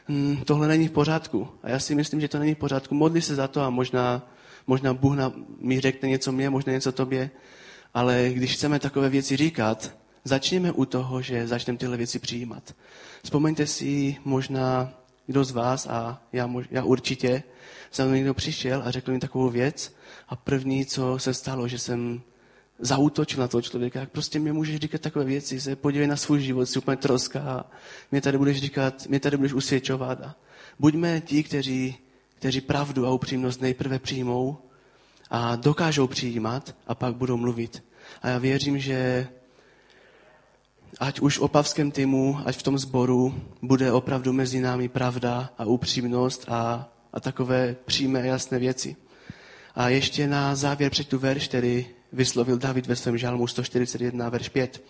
hm, 0.09 0.37
tohle 0.45 0.67
není 0.67 0.87
v 0.87 0.91
pořádku. 0.91 1.47
A 1.63 1.69
já 1.69 1.79
si 1.79 1.95
myslím, 1.95 2.21
že 2.21 2.27
to 2.27 2.39
není 2.39 2.55
v 2.55 2.57
pořádku. 2.57 2.95
Modli 2.95 3.21
se 3.21 3.35
za 3.35 3.47
to 3.47 3.61
a 3.61 3.69
možná, 3.69 4.29
možná 4.67 4.93
Bůh 4.93 5.15
mi 5.59 5.79
řekne 5.79 6.09
něco 6.09 6.31
mě, 6.31 6.49
možná 6.49 6.73
něco 6.73 6.91
tobě. 6.91 7.29
Ale 7.93 8.29
když 8.33 8.53
chceme 8.53 8.79
takové 8.79 9.09
věci 9.09 9.37
říkat, 9.37 9.95
začněme 10.23 10.71
u 10.71 10.85
toho, 10.85 11.21
že 11.21 11.47
začneme 11.47 11.77
tyhle 11.77 11.97
věci 11.97 12.19
přijímat. 12.19 12.75
Vzpomeňte 13.23 13.67
si 13.67 14.15
možná, 14.25 14.93
kdo 15.27 15.43
z 15.43 15.51
vás, 15.51 15.87
a 15.87 16.21
já, 16.33 16.49
já 16.71 16.83
určitě, 16.83 17.43
za 17.93 18.05
mnou 18.05 18.13
někdo 18.13 18.33
přišel 18.33 18.81
a 18.85 18.91
řekl 18.91 19.11
mi 19.11 19.19
takovou 19.19 19.49
věc 19.49 19.95
a 20.29 20.35
první, 20.35 20.85
co 20.85 21.19
se 21.19 21.33
stalo, 21.33 21.67
že 21.67 21.79
jsem 21.79 22.21
zautočil 22.81 23.39
na 23.39 23.47
toho 23.47 23.61
člověka, 23.61 23.99
jak 23.99 24.09
prostě 24.09 24.39
mě 24.39 24.53
můžeš 24.53 24.75
říkat 24.75 25.01
takové 25.01 25.25
věci, 25.25 25.61
se 25.61 25.75
podívej 25.75 26.07
na 26.07 26.15
svůj 26.15 26.41
život, 26.41 26.65
si 26.65 26.79
úplně 26.79 26.97
troska 26.97 27.39
a 27.39 27.65
mě 28.11 28.21
tady 28.21 28.37
budeš 28.37 28.61
říkat, 28.61 29.07
mě 29.07 29.19
tady 29.19 29.37
budeš 29.37 29.53
usvědčovat. 29.53 30.21
A 30.21 30.35
buďme 30.79 31.21
ti, 31.21 31.43
kteří, 31.43 31.95
kteří 32.35 32.61
pravdu 32.61 33.05
a 33.07 33.11
upřímnost 33.11 33.61
nejprve 33.61 33.99
přijmou 33.99 34.57
a 35.29 35.55
dokážou 35.55 36.07
přijímat 36.07 36.75
a 36.87 36.95
pak 36.95 37.15
budou 37.15 37.37
mluvit. 37.37 37.83
A 38.21 38.29
já 38.29 38.37
věřím, 38.37 38.79
že 38.79 39.27
ať 40.99 41.19
už 41.19 41.37
v 41.37 41.41
opavském 41.41 41.91
týmu, 41.91 42.39
ať 42.45 42.57
v 42.57 42.63
tom 42.63 42.77
sboru, 42.77 43.41
bude 43.61 43.91
opravdu 43.91 44.33
mezi 44.33 44.59
námi 44.59 44.89
pravda 44.89 45.49
a 45.57 45.65
upřímnost 45.65 46.45
a, 46.47 46.89
a 47.13 47.19
takové 47.19 47.75
přímé 47.85 48.27
jasné 48.27 48.59
věci. 48.59 48.95
A 49.75 49.89
ještě 49.89 50.27
na 50.27 50.55
závěr 50.55 50.91
přečtu 50.91 51.19
verš, 51.19 51.47
který 51.47 51.85
vyslovil 52.13 52.57
David 52.57 52.87
ve 52.87 52.95
svém 52.95 53.17
žálmu 53.17 53.47
141, 53.47 54.29
verš 54.29 54.49
5. 54.49 54.83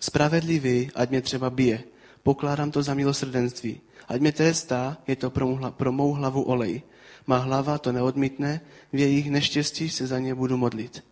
Spravedlivý, 0.00 0.90
ať 0.94 1.10
mě 1.10 1.22
třeba 1.22 1.50
bije, 1.50 1.84
pokládám 2.22 2.70
to 2.70 2.82
za 2.82 2.94
milosrdenství. 2.94 3.80
Ať 4.08 4.20
mě 4.20 4.32
trestá, 4.32 4.96
je 5.06 5.16
to 5.16 5.30
pro 5.30 5.46
mou, 5.46 5.70
pro 5.70 5.92
mou 5.92 6.12
hlavu 6.12 6.42
olej. 6.42 6.82
Má 7.26 7.38
hlava 7.38 7.78
to 7.78 7.92
neodmítne, 7.92 8.60
v 8.92 8.98
jejich 8.98 9.30
neštěstí 9.30 9.88
se 9.88 10.06
za 10.06 10.18
ně 10.18 10.34
budu 10.34 10.56
modlit. 10.56 11.04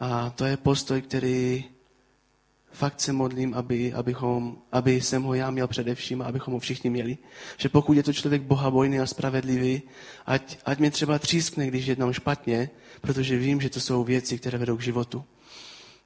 A 0.00 0.30
to 0.30 0.44
je 0.44 0.56
postoj, 0.56 1.02
který 1.02 1.64
fakt 2.76 3.00
se 3.00 3.12
modlím, 3.12 3.54
aby, 3.54 3.92
abychom, 3.92 4.58
aby 4.72 5.00
jsem 5.00 5.22
ho 5.22 5.34
já 5.34 5.50
měl 5.50 5.68
především 5.68 6.22
a 6.22 6.24
abychom 6.24 6.54
ho 6.54 6.60
všichni 6.60 6.90
měli. 6.90 7.18
Že 7.56 7.68
pokud 7.68 7.92
je 7.96 8.02
to 8.02 8.12
člověk 8.12 8.42
bohabojný 8.42 9.00
a 9.00 9.06
spravedlivý, 9.06 9.82
ať, 10.26 10.58
ať 10.64 10.78
mě 10.78 10.90
třeba 10.90 11.18
třískne, 11.18 11.66
když 11.66 11.86
jednám 11.86 12.12
špatně, 12.12 12.70
protože 13.00 13.38
vím, 13.38 13.60
že 13.60 13.70
to 13.70 13.80
jsou 13.80 14.04
věci, 14.04 14.38
které 14.38 14.58
vedou 14.58 14.76
k 14.76 14.82
životu. 14.82 15.24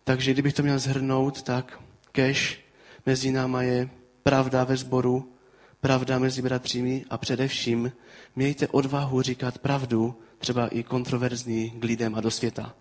Takže 0.04 0.32
kdybych 0.32 0.54
to 0.54 0.62
měl 0.62 0.78
zhrnout, 0.78 1.42
tak 1.42 1.80
keš 2.12 2.60
mezi 3.06 3.32
náma 3.32 3.62
je 3.62 3.90
pravda 4.22 4.64
ve 4.64 4.76
sboru, 4.76 5.32
pravda 5.80 6.18
mezi 6.18 6.42
bratřími 6.42 7.04
a 7.10 7.18
především 7.18 7.92
mějte 8.36 8.68
odvahu 8.68 9.22
říkat 9.22 9.58
pravdu, 9.58 10.14
třeba 10.38 10.68
i 10.68 10.82
kontroverzní 10.82 11.70
k 11.70 11.84
lidem 11.84 12.14
a 12.14 12.20
do 12.20 12.30
světa. 12.30 12.74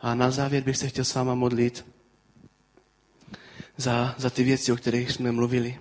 A 0.00 0.14
na 0.14 0.30
závěr 0.30 0.62
bych 0.62 0.76
se 0.76 0.88
chtěl 0.88 1.04
s 1.04 1.14
váma 1.14 1.34
modlit, 1.34 1.84
za, 3.80 4.14
za 4.18 4.30
ty 4.30 4.44
věci, 4.44 4.72
o 4.72 4.76
kterých 4.76 5.10
jsme 5.10 5.32
mluvili. 5.32 5.78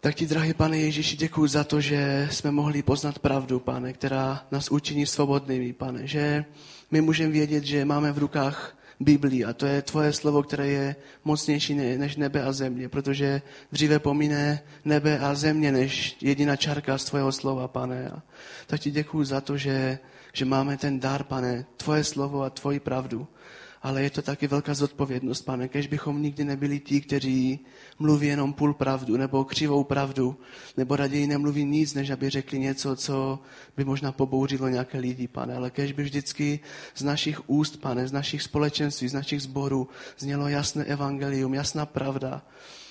Tak 0.00 0.14
ti, 0.14 0.26
drahý 0.26 0.54
pane 0.54 0.78
Ježíši, 0.78 1.16
děkuji 1.16 1.46
za 1.46 1.64
to, 1.64 1.80
že 1.80 2.28
jsme 2.30 2.50
mohli 2.50 2.82
poznat 2.82 3.18
pravdu, 3.18 3.60
pane, 3.60 3.92
která 3.92 4.46
nás 4.50 4.70
učiní 4.70 5.06
svobodnými, 5.06 5.72
pane, 5.72 6.06
že 6.06 6.44
my 6.90 7.00
můžeme 7.00 7.32
vědět, 7.32 7.64
že 7.64 7.84
máme 7.84 8.12
v 8.12 8.18
rukách 8.18 8.78
Biblii 9.00 9.44
a 9.44 9.52
to 9.52 9.66
je 9.66 9.82
tvoje 9.82 10.12
slovo, 10.12 10.42
které 10.42 10.66
je 10.66 10.96
mocnější 11.24 11.74
než 11.74 12.16
nebe 12.16 12.42
a 12.42 12.52
země, 12.52 12.88
protože 12.88 13.42
dříve 13.72 13.98
pomíne 13.98 14.62
nebe 14.84 15.18
a 15.18 15.34
země 15.34 15.72
než 15.72 16.16
jediná 16.20 16.56
čárka 16.56 16.98
z 16.98 17.04
tvého 17.04 17.32
slova, 17.32 17.68
pane. 17.68 18.08
A 18.08 18.22
tak 18.66 18.80
ti 18.80 18.90
děkuji 18.90 19.24
za 19.24 19.40
to, 19.40 19.56
že, 19.56 19.98
že 20.32 20.44
máme 20.44 20.76
ten 20.76 21.00
dar, 21.00 21.24
pane, 21.24 21.66
tvoje 21.76 22.04
slovo 22.04 22.42
a 22.42 22.50
tvoji 22.50 22.80
pravdu 22.80 23.26
ale 23.86 24.02
je 24.02 24.10
to 24.10 24.22
taky 24.22 24.46
velká 24.46 24.74
zodpovědnost, 24.74 25.42
pane, 25.42 25.68
kež 25.68 25.86
bychom 25.86 26.22
nikdy 26.22 26.44
nebyli 26.44 26.80
ti, 26.80 27.00
kteří 27.00 27.58
mluví 27.98 28.26
jenom 28.26 28.52
půl 28.52 28.74
pravdu 28.74 29.16
nebo 29.16 29.44
křivou 29.44 29.84
pravdu, 29.84 30.36
nebo 30.76 30.96
raději 30.96 31.26
nemluví 31.26 31.64
nic, 31.64 31.94
než 31.94 32.10
aby 32.10 32.30
řekli 32.30 32.58
něco, 32.58 32.96
co 32.96 33.38
by 33.76 33.84
možná 33.84 34.12
pobouřilo 34.12 34.68
nějaké 34.68 34.98
lidi, 34.98 35.28
pane, 35.28 35.54
ale 35.54 35.70
kež 35.70 35.92
by 35.92 36.02
vždycky 36.02 36.60
z 36.94 37.02
našich 37.02 37.50
úst, 37.50 37.76
pane, 37.76 38.08
z 38.08 38.12
našich 38.12 38.42
společenství, 38.42 39.08
z 39.08 39.14
našich 39.14 39.42
sborů 39.42 39.88
znělo 40.18 40.48
jasné 40.48 40.84
evangelium, 40.84 41.54
jasná 41.54 41.86
pravda, 41.86 42.42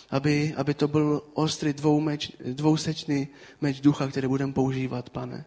aby, 0.10 0.54
aby 0.58 0.74
to 0.74 0.88
byl 0.88 1.22
ostrý 1.34 1.74
dvoumeč, 1.74 2.32
dvousečný 2.40 3.28
meč 3.62 3.82
ducha, 3.82 4.08
který 4.08 4.28
budeme 4.28 4.54
používat, 4.54 5.10
pane. 5.10 5.46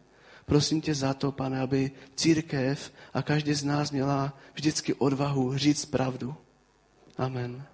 Prosím 0.49 0.81
tě 0.81 0.95
za 0.95 1.15
to, 1.15 1.33
pane, 1.33 1.61
aby 1.61 1.91
církev 2.17 2.93
a 3.15 3.23
každý 3.23 3.55
z 3.55 3.65
nás 3.65 3.91
měla 3.91 4.33
vždycky 4.55 4.95
odvahu 4.95 5.59
říct 5.59 5.85
pravdu. 5.85 6.35
Amen. 7.17 7.65